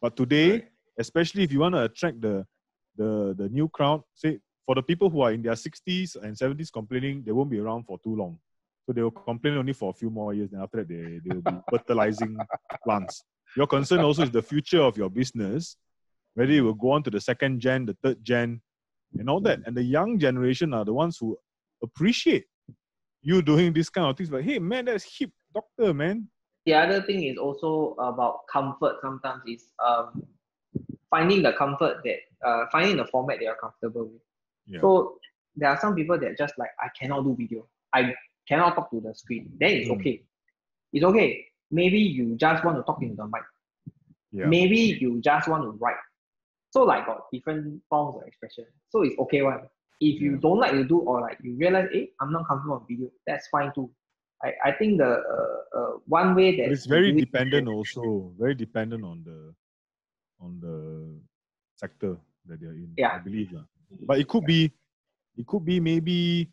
[0.00, 0.68] but today Right.
[0.98, 2.46] especially if you want to attract the
[3.00, 6.70] the the new crowd say for the people who are in their 60s and 70s
[6.72, 8.34] complaining they won't be around for too long
[8.86, 11.04] so So they will complain only for a few more years, and after that they,
[11.24, 12.34] they will be fertilizing
[12.84, 13.14] plants.
[13.58, 15.76] Your concern also is the future of your business,
[16.34, 18.60] whether it will go on to the second gen, the third gen,
[19.18, 19.60] and all that.
[19.66, 21.36] And the young generation are the ones who
[21.82, 22.44] appreciate
[23.22, 24.30] you doing this kind of things.
[24.30, 26.28] But hey, man, that's hip doctor, man.
[26.66, 28.96] The other thing is also about comfort.
[29.02, 30.22] Sometimes is um,
[31.10, 34.22] finding the comfort that uh, finding the format they are comfortable with.
[34.66, 34.80] Yeah.
[34.80, 35.18] So
[35.56, 37.66] there are some people that just like I cannot do video.
[37.92, 38.14] I
[38.48, 39.50] cannot talk to the screen.
[39.58, 40.00] Then it's Mm.
[40.00, 40.22] okay.
[40.92, 41.46] It's okay.
[41.70, 43.42] Maybe you just want to talk into the mic.
[44.32, 44.46] Yeah.
[44.46, 45.96] Maybe you just want to write.
[46.70, 48.64] So like got different forms of expression.
[48.90, 49.68] So it's okay one.
[50.00, 50.38] If you Yeah.
[50.40, 53.48] don't like to do or like you realize, hey, I'm not comfortable on video, that's
[53.48, 53.90] fine too.
[54.42, 57.68] I, I think the uh, uh, one way that But it's very do it- dependent
[57.68, 59.52] also, very dependent on the
[60.40, 61.20] on the
[61.76, 62.16] sector
[62.46, 62.94] that they're in.
[62.96, 63.16] Yeah.
[63.16, 63.52] I believe.
[63.52, 63.64] lah.
[64.06, 64.72] But it could be
[65.36, 66.48] it could be maybe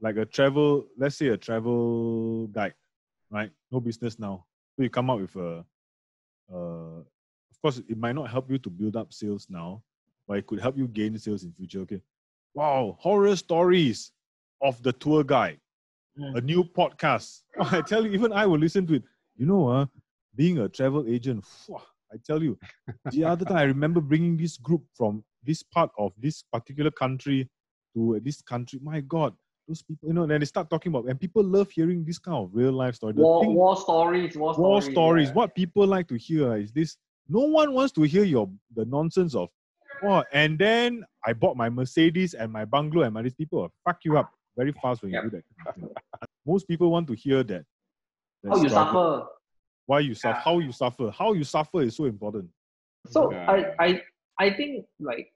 [0.00, 2.74] like a travel, let's say a travel guide,
[3.30, 3.50] right?
[3.72, 4.44] No business now.
[4.76, 5.64] So you come up with a
[6.52, 7.06] uh of
[7.64, 9.82] course it might not help you to build up sales now,
[10.28, 11.80] but it could help you gain sales in future.
[11.80, 12.00] Okay.
[12.52, 14.12] Wow, horror stories
[14.62, 15.60] of the tour guide
[16.16, 16.36] Mm.
[16.38, 17.40] a new podcast.
[17.76, 19.02] I tell you, even I will listen to it.
[19.36, 19.86] You know, uh,
[20.36, 21.44] being a travel agent,
[22.12, 22.56] I tell you,
[23.10, 27.50] the other time I remember bringing this group from this part of this particular country
[27.96, 28.78] to this country.
[28.80, 29.34] My God,
[29.66, 32.36] those people, you know, then they start talking about, and people love hearing this kind
[32.44, 33.14] of real life story.
[33.14, 34.94] War, thing- war stories, war, war stories.
[34.94, 35.28] stories.
[35.30, 35.34] yeah.
[35.34, 36.96] What people like to hear is this.
[37.28, 39.48] No one wants to hear your the nonsense of,
[40.02, 43.72] oh, and then I bought my Mercedes and my bungalow and my these people will
[43.84, 45.24] fuck you up very fast when you Yep.
[45.24, 45.44] do that.
[45.64, 45.94] kind of thing.
[46.46, 47.64] Most people want to hear that.
[48.42, 49.26] that How you suffer.
[49.86, 50.36] Why you suffer?
[50.36, 50.42] Yeah.
[50.42, 51.10] How you suffer?
[51.10, 52.48] How you suffer is so important.
[53.08, 53.50] So Yeah.
[53.50, 54.02] I, I
[54.38, 55.32] I think like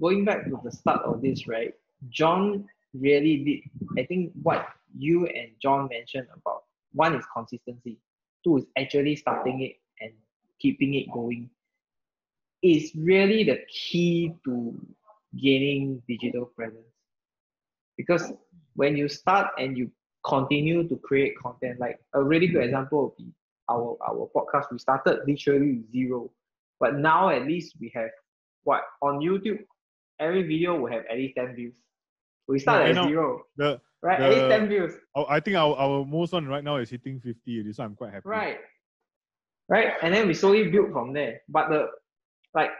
[0.00, 1.74] going back to the start of this, right?
[2.08, 4.00] John really did.
[4.02, 4.66] I think what
[4.96, 6.62] you and John mentioned about
[6.92, 7.98] one is consistency,
[8.44, 9.78] two is actually starting it and
[10.60, 11.50] keeping it going.
[12.62, 14.74] Is really the key to
[15.40, 16.92] gaining digital presence.
[17.96, 18.32] Because
[18.74, 19.90] when you start and you
[20.26, 23.32] continue to create content, like a really good example would be
[23.70, 24.72] our our podcast.
[24.72, 26.30] We started literally zero
[26.80, 28.10] but now at least we have
[28.64, 29.58] what on YouTube,
[30.20, 31.74] every video will have at least 10 views.
[32.46, 34.20] We start I at zero, The right?
[34.20, 37.20] at least 10 views, oh, I think our, our most one right now is hitting
[37.20, 38.28] 50 already, so I'm quite happy.
[38.28, 38.58] right?
[39.68, 39.92] Right?
[40.02, 41.40] And then we slowly build from there.
[41.48, 41.88] But the
[42.54, 42.70] like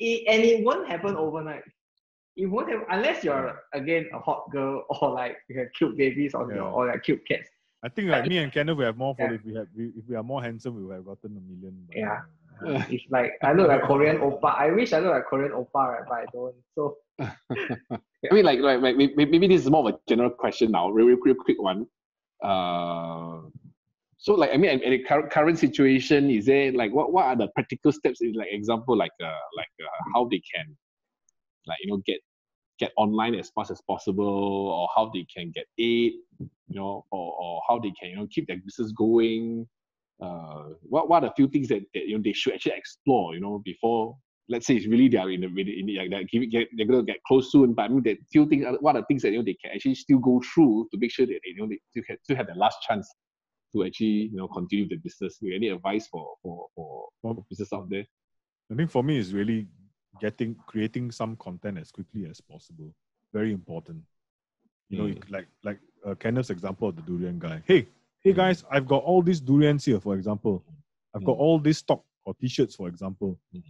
[0.00, 1.62] it, and it won't happen overnight.
[2.36, 6.34] It won't have unless you're again a hot girl or like you have cute babies
[6.34, 6.70] on your Yeah.
[6.76, 7.48] or like cute cats.
[7.84, 9.34] I think like me and Kenneth, we have more for Yeah.
[9.34, 11.84] if we have we, if we are more handsome, we would have gotten a million.
[11.86, 12.20] but, Yeah.
[12.88, 14.56] It's like I look like Korean oppa.
[14.58, 16.02] I wish I look like Korean oppa, right?
[16.08, 16.54] But I don't.
[16.74, 20.70] So I mean, like, like, like maybe, maybe this is more of a general question
[20.72, 21.86] now, real, real, real quick one.
[22.42, 23.42] Uh,
[24.24, 27.48] so, like, I mean, in the current, situation, is there like what, what are the
[27.48, 28.22] practical steps?
[28.22, 30.74] In like example, like, uh, like uh, how they can,
[31.66, 32.20] like, you know, get
[32.78, 37.36] get online as fast as possible, or how they can get aid, you know, or,
[37.38, 39.68] or how they can, you know, keep their business going.
[40.22, 43.34] Uh, what what are the few things that, that you know they should actually explore,
[43.34, 44.16] you know, before
[44.48, 47.12] let's say it's really they are in the, in the, they're, get, they're going to
[47.12, 49.38] get close soon, but I mean, that few things, what are the things that you
[49.38, 51.78] know they can actually still go through to make sure that they, you know they
[51.90, 53.06] still, have, still have the last chance
[53.74, 55.38] to actually you know continue the business.
[55.42, 58.04] You any advice for for for, for business out there?
[58.72, 59.66] I think for me is really
[60.20, 62.94] getting creating some content as quickly as possible.
[63.32, 64.02] Very important.
[64.88, 65.30] You know, Mm.
[65.30, 67.62] like like uh, Kenneth's example of the durian guy.
[67.66, 67.88] Hey,
[68.22, 70.62] hey guys, I've got all these durians here, for example.
[71.14, 71.40] I've got Mm.
[71.40, 73.38] all this stock or t-shirts, for example.
[73.54, 73.62] Mm.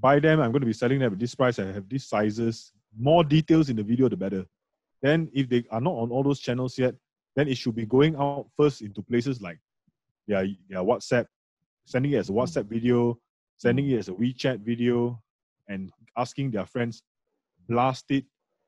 [0.00, 0.40] Buy them.
[0.40, 1.58] I'm going to be selling them at this price.
[1.58, 2.72] I have these sizes.
[2.98, 4.46] More details in the video, the better.
[5.00, 6.94] Then, if they are not on all those channels yet,
[7.36, 9.58] then it should be going out first into places like
[10.28, 11.26] their, their WhatsApp,
[11.84, 13.18] sending it as a WhatsApp video,
[13.56, 15.20] sending it as a WeChat video,
[15.68, 17.02] and asking their friends,
[17.68, 18.24] blast it,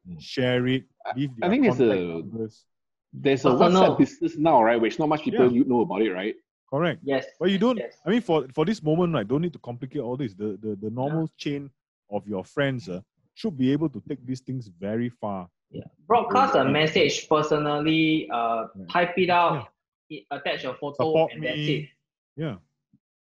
[0.07, 0.21] Mm.
[0.21, 0.85] share it,
[1.17, 2.67] leave I think there's a- numbers.
[3.11, 3.71] There's a Personal.
[3.95, 4.79] WhatsApp business now, right?
[4.79, 5.63] Which not much people Yeah.
[5.67, 6.35] know about it, right?
[6.69, 7.01] Correct.
[7.03, 7.79] yes, But you don't.
[7.79, 7.97] yes.
[8.05, 9.27] I mean, for for this moment, right?
[9.27, 10.35] Don't need to complicate all this.
[10.35, 11.71] The the, the normal chain
[12.11, 13.01] of your friends uh,
[13.33, 15.49] should be able to take these things very far.
[15.75, 15.83] Yeah.
[16.07, 18.89] Broadcast a message personally, uh, Right.
[18.89, 19.69] type it out,
[20.13, 21.89] i- attach a photo, Support and that's it.
[22.37, 22.57] Yeah.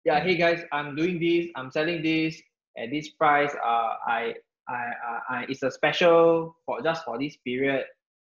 [0.06, 2.38] Yeah, hey guys, I'm doing this, I'm selling this
[2.78, 3.54] at this price.
[3.56, 4.36] Uh, I,
[4.68, 4.74] I,
[5.10, 7.86] I, I it's a special for just for this period.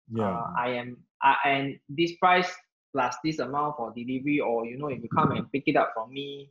[0.10, 0.30] Yeah.
[0.32, 2.50] Uh, I am, I, and this price
[2.94, 5.92] plus this amount for delivery, or you know, if you come and pick it up
[5.94, 6.50] from me,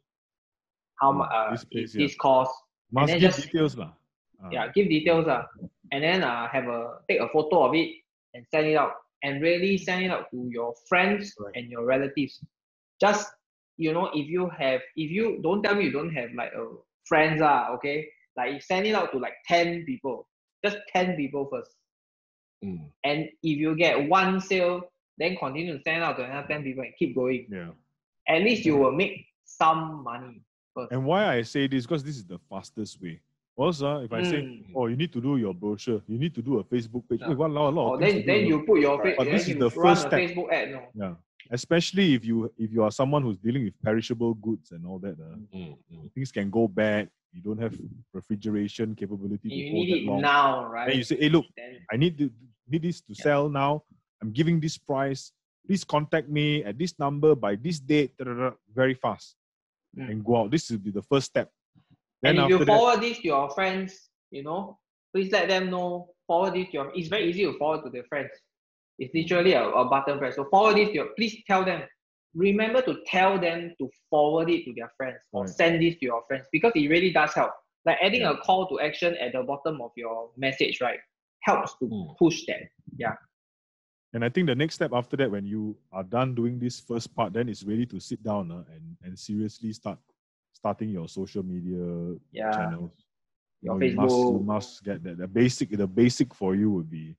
[1.01, 2.17] how much uh, This this, place, this yeah.
[2.21, 2.53] cost?
[2.93, 3.93] Must give just- details, lah.
[4.43, 5.47] Ah, yeah give details uh,
[5.95, 7.89] and then uh, have a take a photo of it
[8.35, 11.53] and send it out and really send it out to your friends Right.
[11.55, 12.41] and your relatives.
[13.01, 13.31] Just
[13.77, 16.67] you know, if you have, if you don't tell me you don't have like a
[17.07, 20.27] friends ah, okay, like send it out to like ten people,
[20.65, 21.71] just ten people first.
[22.65, 22.91] Mm.
[23.05, 24.83] And if you get one sale,
[25.19, 27.47] then continue to send out to another ten people and keep going.
[27.51, 27.71] Yeah.
[28.29, 30.43] At least you will make some money
[30.75, 30.91] first.
[30.93, 33.21] And why I say this because this is the fastest way.
[33.57, 34.65] Also, if I say, Mm.
[34.75, 37.21] oh, you need to do your brochure, you need to do a Facebook page.
[37.21, 37.29] Yeah.
[37.29, 39.15] Wait, what, a lot, Oh, then then you put your face.
[39.17, 40.19] But this is the first step.
[40.21, 40.71] Facebook ad.
[40.73, 40.83] No.
[40.95, 41.15] Yeah.
[41.51, 45.15] Especially if you if you are someone who's dealing with perishable goods and all that,
[45.21, 46.13] uh, Mm, mm.
[46.15, 47.09] things can go bad.
[47.33, 47.75] You don't have
[48.13, 50.21] refrigeration capability You need it long.
[50.21, 50.89] now, right?
[50.89, 52.31] And you say, hey, look, Then I need to
[52.69, 53.83] need this to sell now.
[54.23, 55.33] I'm giving this price.
[55.67, 58.17] Please contact me at this number by this date.
[58.17, 59.37] da, da, da, very fast
[59.97, 60.11] Mm.
[60.11, 60.51] and go out.
[60.51, 61.51] This will be the first step.
[62.25, 64.79] Then and if you that, forward this to your friends, you know,
[65.15, 66.09] please let them know.
[66.27, 66.93] Forward this to your.
[66.95, 68.31] It's very easy to forward to their friends.
[68.99, 70.37] It's literally a, a button press.
[70.37, 71.09] So forward this to your.
[71.19, 71.83] Please tell them.
[72.35, 75.51] Remember to tell them to forward it to their friends or Right.
[75.55, 77.53] send this to your friends because it really does help.
[77.85, 78.31] Like adding Yeah.
[78.33, 80.99] a call to action at the bottom of your message, right,
[81.43, 82.17] helps to Mm.
[82.19, 82.61] push them.
[82.97, 83.15] Yeah.
[84.15, 87.15] And I think the next step after that, when you are done doing this first
[87.15, 89.99] part, then it's really to sit down uh, and and seriously start
[90.65, 92.51] starting your social media Yeah.
[92.57, 92.97] channels.
[93.61, 95.19] You Your know, you must, you must get that.
[95.19, 97.15] The basic, the basic for you would be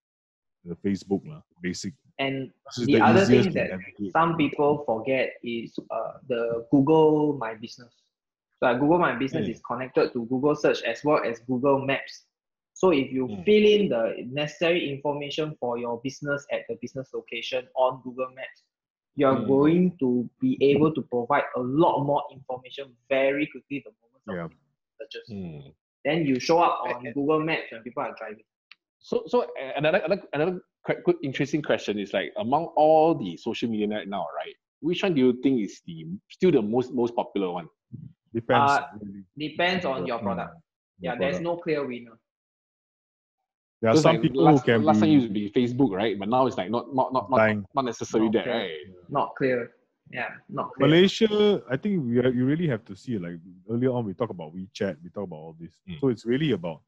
[0.65, 1.41] the Facebook, lah.
[1.61, 1.93] Basic.
[2.17, 4.11] And is the other thing that navigate.
[4.17, 7.93] some people forget is uh, the Google My Business.
[8.57, 9.51] So like, Google My Business Mm.
[9.53, 12.25] is connected to Google Search as well as Google Maps.
[12.73, 13.45] So if you Mm.
[13.45, 14.03] fill in the
[14.41, 18.65] necessary information for your business at the business location on Google Maps,
[19.15, 19.47] you're Mm.
[19.47, 24.33] going to be able to provide a lot more information very quickly the moment Yeah.
[24.43, 24.57] somebody
[24.99, 25.29] searches.
[25.29, 25.73] Mm.
[26.03, 27.13] Then you show up on Okay.
[27.13, 28.43] Google Maps when people are driving.
[28.99, 30.61] So, so another another another
[31.05, 34.55] good interesting question is like among all the social media right now, right?
[34.81, 37.67] Which one do you think is the still the most most popular one?
[38.33, 38.71] Depends.
[38.71, 38.87] Uh.
[39.37, 40.23] Depends on your Mm.
[40.23, 40.53] product.
[40.99, 41.43] Your Yeah, there's product.
[41.43, 42.17] no clear winner.
[43.85, 45.91] There are some like, people last, who can last be time used to be Facebook,
[45.91, 46.17] right?
[46.17, 47.65] But now it's like not not not not, dying.
[47.75, 48.49] not necessarily that, Okay.
[48.51, 48.71] right?
[49.09, 49.71] Not clear.
[50.11, 50.87] Yeah, not clear.
[50.89, 53.37] Malaysia, I think we are, you really have to see like
[53.69, 55.73] earlier on we talk about WeChat, we talk about all this.
[55.89, 55.99] Mm.
[55.99, 56.81] So it's really about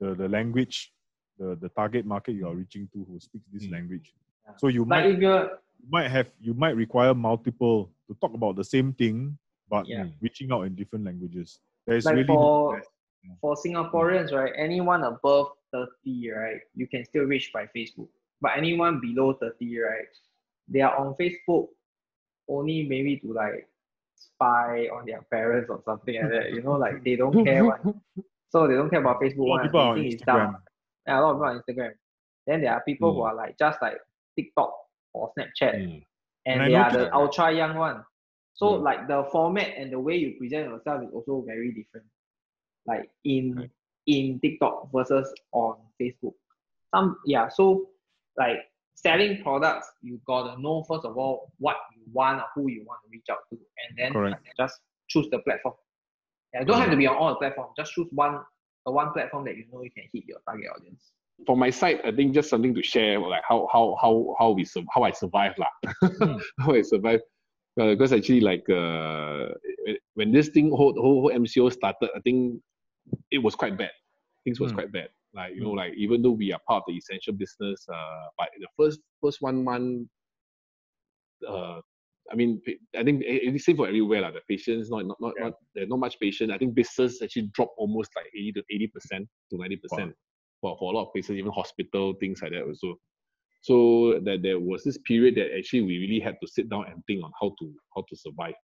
[0.00, 0.92] the, the language,
[1.38, 3.72] the, the target market you are reaching to who speaks this Mm.
[3.72, 4.12] language.
[4.46, 4.54] Yeah.
[4.58, 5.58] So you But might you're
[5.90, 9.38] might have you might require multiple to talk about the same thing,
[9.70, 10.06] but Yeah.
[10.20, 11.60] reaching out in different languages.
[11.86, 12.90] There's like really for best.
[13.40, 14.52] for Singaporeans, right?
[14.58, 18.08] Anyone above 30, right, you can still reach by Facebook.
[18.40, 20.06] But anyone below 30, right,
[20.68, 21.68] they are on Facebook
[22.48, 23.68] only maybe to like
[24.14, 26.50] spy on their parents or something like that.
[26.52, 28.00] You know, like they don't care one.
[28.50, 29.62] So they don't care about Facebook one.
[29.62, 30.38] people on think it's dumb.
[30.38, 30.56] Instagram.
[31.06, 31.92] Yeah, a lot of people on Instagram.
[32.46, 33.26] Then there are people who Mm.
[33.28, 33.98] are like just like
[34.36, 34.72] TikTok
[35.12, 35.74] or Snapchat.
[35.76, 36.04] Mm.
[36.46, 38.02] and And they are the ultra young one.
[38.54, 38.82] So Mm.
[38.82, 42.06] like the format and the way you present yourself is also very different.
[42.86, 43.70] Like in Right.
[44.08, 46.32] In TikTok versus on Facebook.
[46.92, 47.88] Some yeah, so
[48.36, 48.58] like
[48.94, 53.00] selling products, you gotta know first of all what you want or who you want
[53.04, 54.42] to reach out to, and then Correct.
[54.58, 55.74] just choose the platform.
[56.54, 57.72] Yeah, don't have to be on all the platforms.
[57.76, 58.40] Just choose one
[58.86, 61.12] the one platform that you know you can hit your target audience.
[61.46, 64.66] For my side, I think just something to share, like how how how how we
[64.90, 67.20] how I survive lah, how I survive.
[67.76, 69.54] Because actually, like uh,
[70.14, 72.60] when this thing whole, whole whole MCO started, I think
[73.30, 73.90] it was quite bad.
[74.44, 74.74] Things was Mm.
[74.74, 75.08] quite bad.
[75.34, 78.48] Like you know, like even though we are part of the essential business, uh, but
[78.58, 80.08] the first first one month,
[81.46, 81.80] uh,
[82.30, 82.60] I mean,
[82.96, 84.30] I think it- it's same for everywhere lah.
[84.32, 85.44] The patients not not not, Yeah.
[85.44, 86.50] not there's not much patient.
[86.52, 90.14] I think business actually dropped almost like eighty to eighty percent to ninety percent
[90.60, 92.98] for for a lot of places, even hospital things like that also.
[93.62, 97.04] So that there was this period that actually we really had to sit down and
[97.06, 98.54] think on how to how to survive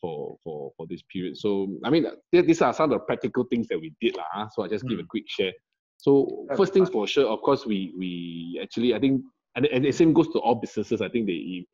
[0.00, 1.36] for for for this period.
[1.36, 4.24] So I mean, these are some of the practical things that we did lah.
[4.34, 4.48] ah.
[4.54, 5.52] So I just give a quick share.
[5.98, 9.22] So first things for sure, of course, we we actually I think
[9.56, 11.00] and and the same goes to all businesses.
[11.02, 11.66] I think they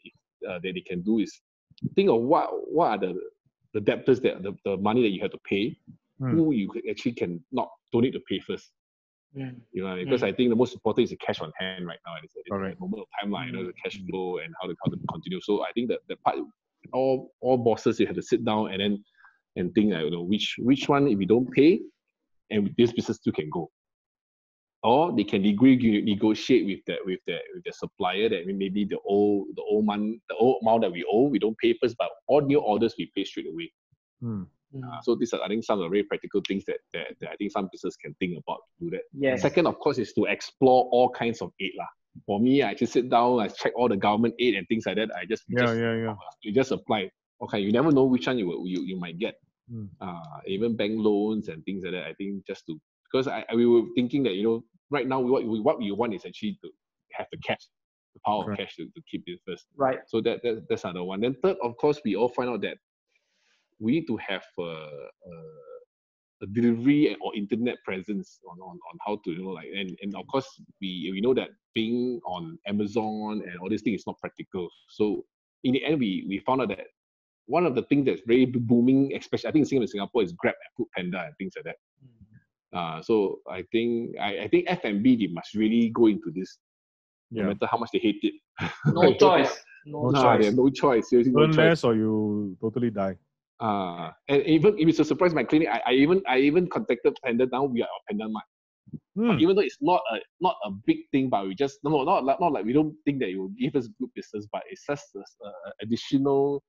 [0.48, 1.32] uh, that they can do is
[1.94, 3.12] think of what what are the
[3.74, 5.76] the debtors that the, the money that you have to pay,
[6.18, 6.32] Hmm.
[6.34, 8.72] who you actually can not don't need to pay first.
[9.36, 9.60] Mm.
[9.72, 12.14] You know, because I think the most important is the cash on hand right now.
[12.24, 14.08] It's, it's a moment of time, like, you know, the cash Mm.
[14.08, 15.40] flow and how to how to continue.
[15.42, 16.36] So I think that the part,
[16.92, 19.04] all all bosses, you have to sit down and then
[19.56, 21.80] and think, like, you know, which which one if you don't pay,
[22.50, 23.70] and this business still can go,
[24.82, 28.98] or they can agree negotiate with that with the with the supplier that maybe the
[29.04, 32.10] old the old month the old amount that we owe we don't pay first, but
[32.26, 33.72] all new orders we pay straight away.
[34.22, 34.46] Mm.
[34.76, 37.30] Uh, so these are I think some of the very practical things that, that, that
[37.30, 39.02] I think some businesses can think about to do that.
[39.12, 39.40] Yes.
[39.40, 41.86] Second, of course, is to explore all kinds of aid lah.
[42.24, 44.96] For me, I just sit down, I check all the government aid and things like
[44.96, 45.10] that.
[45.14, 46.14] I just Yeah, just, yeah, yeah.
[46.42, 47.10] you just apply.
[47.42, 49.34] Okay, you never know which one you will- you, you might get.
[49.72, 49.88] Mm.
[50.00, 52.04] Uh, even bank loans and things like that.
[52.04, 55.18] I think just to because I, I we were thinking that you know right now
[55.20, 56.70] what we what we want is actually to
[57.14, 57.66] have the cash,
[58.14, 58.60] the power Correct.
[58.60, 59.66] of cash to, to keep it first.
[59.76, 59.98] Right.
[60.06, 61.20] So that, that that's another one.
[61.20, 62.78] Then third, of course, we all find out that
[63.80, 65.32] we need to have a, a,
[66.42, 70.14] a delivery or internet presence on, on, on how to you know like and, and
[70.14, 70.46] of course
[70.80, 74.68] we we know that being on Amazon and all these things is not practical.
[74.88, 75.24] So
[75.64, 76.86] in the end, we we found out that
[77.46, 80.70] one of the things that's very booming, especially I think in Singapore, is Grab and
[80.76, 81.76] Food Panda and things like that.
[82.76, 86.58] Uh, so I think I, I think F&B they must really go into this,
[87.30, 88.34] no matter how much they hate it.
[88.86, 89.56] No choice.
[89.86, 90.40] No No choice.
[90.40, 91.08] they have no choice.
[91.10, 91.56] Seriously, no Earn choice.
[91.58, 93.16] less or you totally die.
[93.60, 97.16] Uh, and even if it's a surprise, my clinic, I, I even I even contacted
[97.24, 97.46] Panda.
[97.50, 98.44] Now we are on Panda Mart.
[99.16, 99.38] Hmm.
[99.40, 102.38] Even though it's not a not a big thing, but we just no not like
[102.38, 105.04] not like we don't think that it will give us good business, but it's just
[105.16, 105.52] a, a
[105.82, 106.62] additional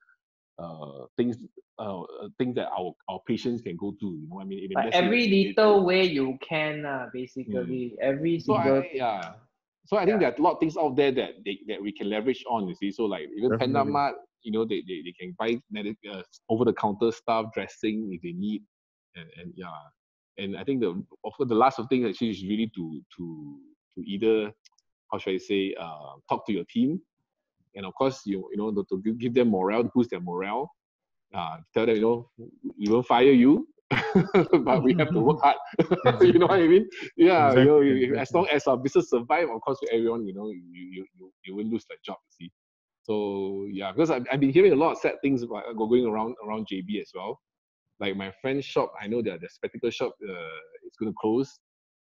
[0.59, 1.37] uh things
[1.77, 4.05] uh uh, things that our our patients can go to.
[4.05, 7.95] You know, I mean, If Like every they- little way you can, uh, basically.
[8.01, 8.63] Every single.
[8.63, 9.31] So single I, yeah.
[9.85, 10.19] So I think Yeah.
[10.19, 12.67] there are a lot of things out there that they, that we can leverage on.
[12.67, 13.91] You see, so like even Panda Definitely.
[13.91, 14.15] Mart,
[14.47, 15.59] you know, they, they, they can buy
[16.09, 18.63] uh, over the counter stuff, dressing if they need,
[19.17, 19.67] and, and yeah.
[20.37, 20.91] And I think the
[21.25, 23.59] of course the last of things actually is really to to
[23.95, 24.51] to either
[25.11, 27.01] how should I say uh, talk to your team,
[27.75, 30.71] and of course you you know to, to give- them morale, to boost their morale.
[31.33, 32.29] Uh, tell them you know
[32.79, 33.67] we won't fire you,
[34.63, 35.57] but we have to work hard.
[36.21, 36.87] you know what I mean?
[37.17, 37.81] Yeah, you know,
[38.21, 41.33] as long as our business survive, of course, for everyone, you know, you you you,
[41.43, 42.17] you won't lose their job.
[42.39, 42.51] You see.
[43.07, 46.05] So yeah, because I've, I've been hearing a lot of sad things about, uh, going
[46.05, 47.39] around around JB as well.
[47.99, 51.57] Like my friend's shop, I know that the spectacle shop uh, is going to close.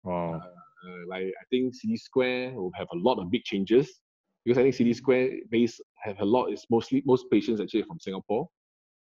[0.03, 0.35] Wow.
[0.35, 3.99] Uh, like I think City Square will have a lot of big changes
[4.45, 6.47] because I think City Square base have a lot.
[6.47, 8.47] Is mostly most patients actually from Singapore.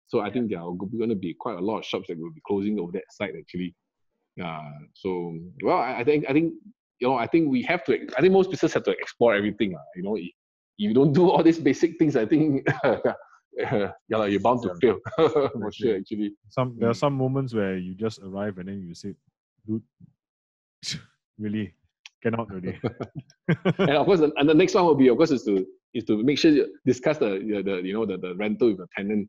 [0.07, 2.33] So I think there are going to be quite a lot of shops that will
[2.33, 3.75] be closing over that site actually.
[4.43, 6.55] Uh, so well, I, I think I think
[7.01, 7.95] you know I think we have to.
[8.17, 9.73] I think most businesses have to explore everything.
[9.73, 9.83] lah.
[9.97, 10.31] You know, if
[10.81, 12.65] you don't do all these basic things, I think
[13.55, 14.97] yeah, lah, you're bound to fail
[15.53, 15.97] for sure.
[16.01, 17.05] Actually, Some there are Mm.
[17.05, 19.13] some moments where you just arrive and then you say,
[19.67, 19.85] dude,
[21.39, 21.75] really
[22.23, 22.81] cannot really.
[23.85, 26.23] and of course, and the next one will be, of course, is to is to
[26.23, 29.29] make sure you discuss the the, the you know the, the rental with the tenant,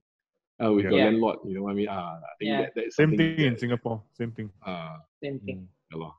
[0.64, 0.92] uh, with Yeah.
[0.92, 1.06] the Yeah.
[1.12, 1.38] landlord.
[1.44, 2.62] You know, what I mean, uh, I think Yeah.
[2.62, 3.98] that, that's Same something thing in Singapore.
[4.16, 4.50] Same thing.
[4.66, 5.68] Uh, same thing.
[5.92, 6.14] yeah, lor.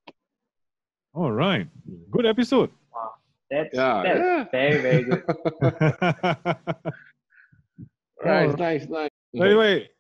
[1.14, 1.66] All right.
[1.88, 2.10] Mm.
[2.10, 2.70] Good episode.
[2.92, 3.14] Wow.
[3.52, 4.44] That's yeah, that's yeah.
[4.50, 5.22] very, very good.
[8.24, 8.52] Right, Oh.
[8.52, 9.10] nice, nice.
[9.34, 9.90] So anyway,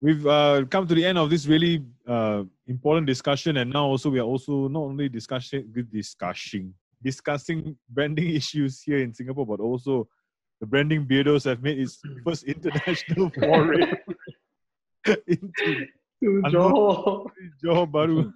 [0.00, 4.08] we've uh, come to the end of this really uh, important discussion, and now also
[4.10, 9.60] we are also not only discussing good discussing discussing branding issues here in Singapore, but
[9.60, 10.08] also
[10.60, 13.92] the branding beardos have made its first international foray
[15.28, 15.86] into
[16.24, 17.26] To Johor.
[17.62, 18.32] Johor Bahru.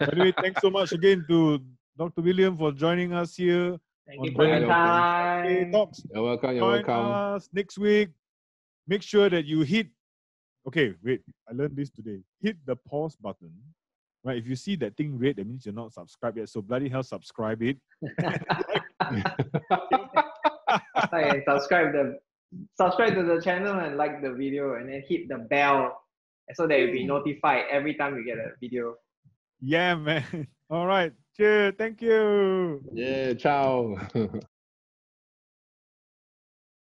[0.00, 1.60] anyway, thanks so much again to
[1.96, 2.22] Dr.
[2.22, 3.78] William for joining us here.
[4.06, 5.72] Thank you for your time.
[5.72, 6.02] Talks.
[6.12, 6.50] You're welcome.
[6.50, 7.12] You're Join welcome.
[7.12, 8.08] us next week.
[8.86, 9.88] Make sure that you hit.
[10.66, 11.20] Okay, wait.
[11.48, 12.20] I learned this today.
[12.40, 13.52] Hit the pause button.
[14.24, 14.38] Right.
[14.38, 16.48] If you see that thing red, that means you're not subscribed yet.
[16.48, 17.76] So bloody hell, subscribe it.
[21.12, 22.18] Like subscribe the
[22.80, 26.00] subscribe to the channel and like the video and then hit the bell
[26.54, 28.94] so that you'll be notified every time you get a video.
[29.60, 30.46] Yeah, man.
[30.70, 31.12] All right.
[31.36, 31.74] Cheers.
[31.78, 32.84] Thank you.
[32.92, 33.96] yeah, ciao.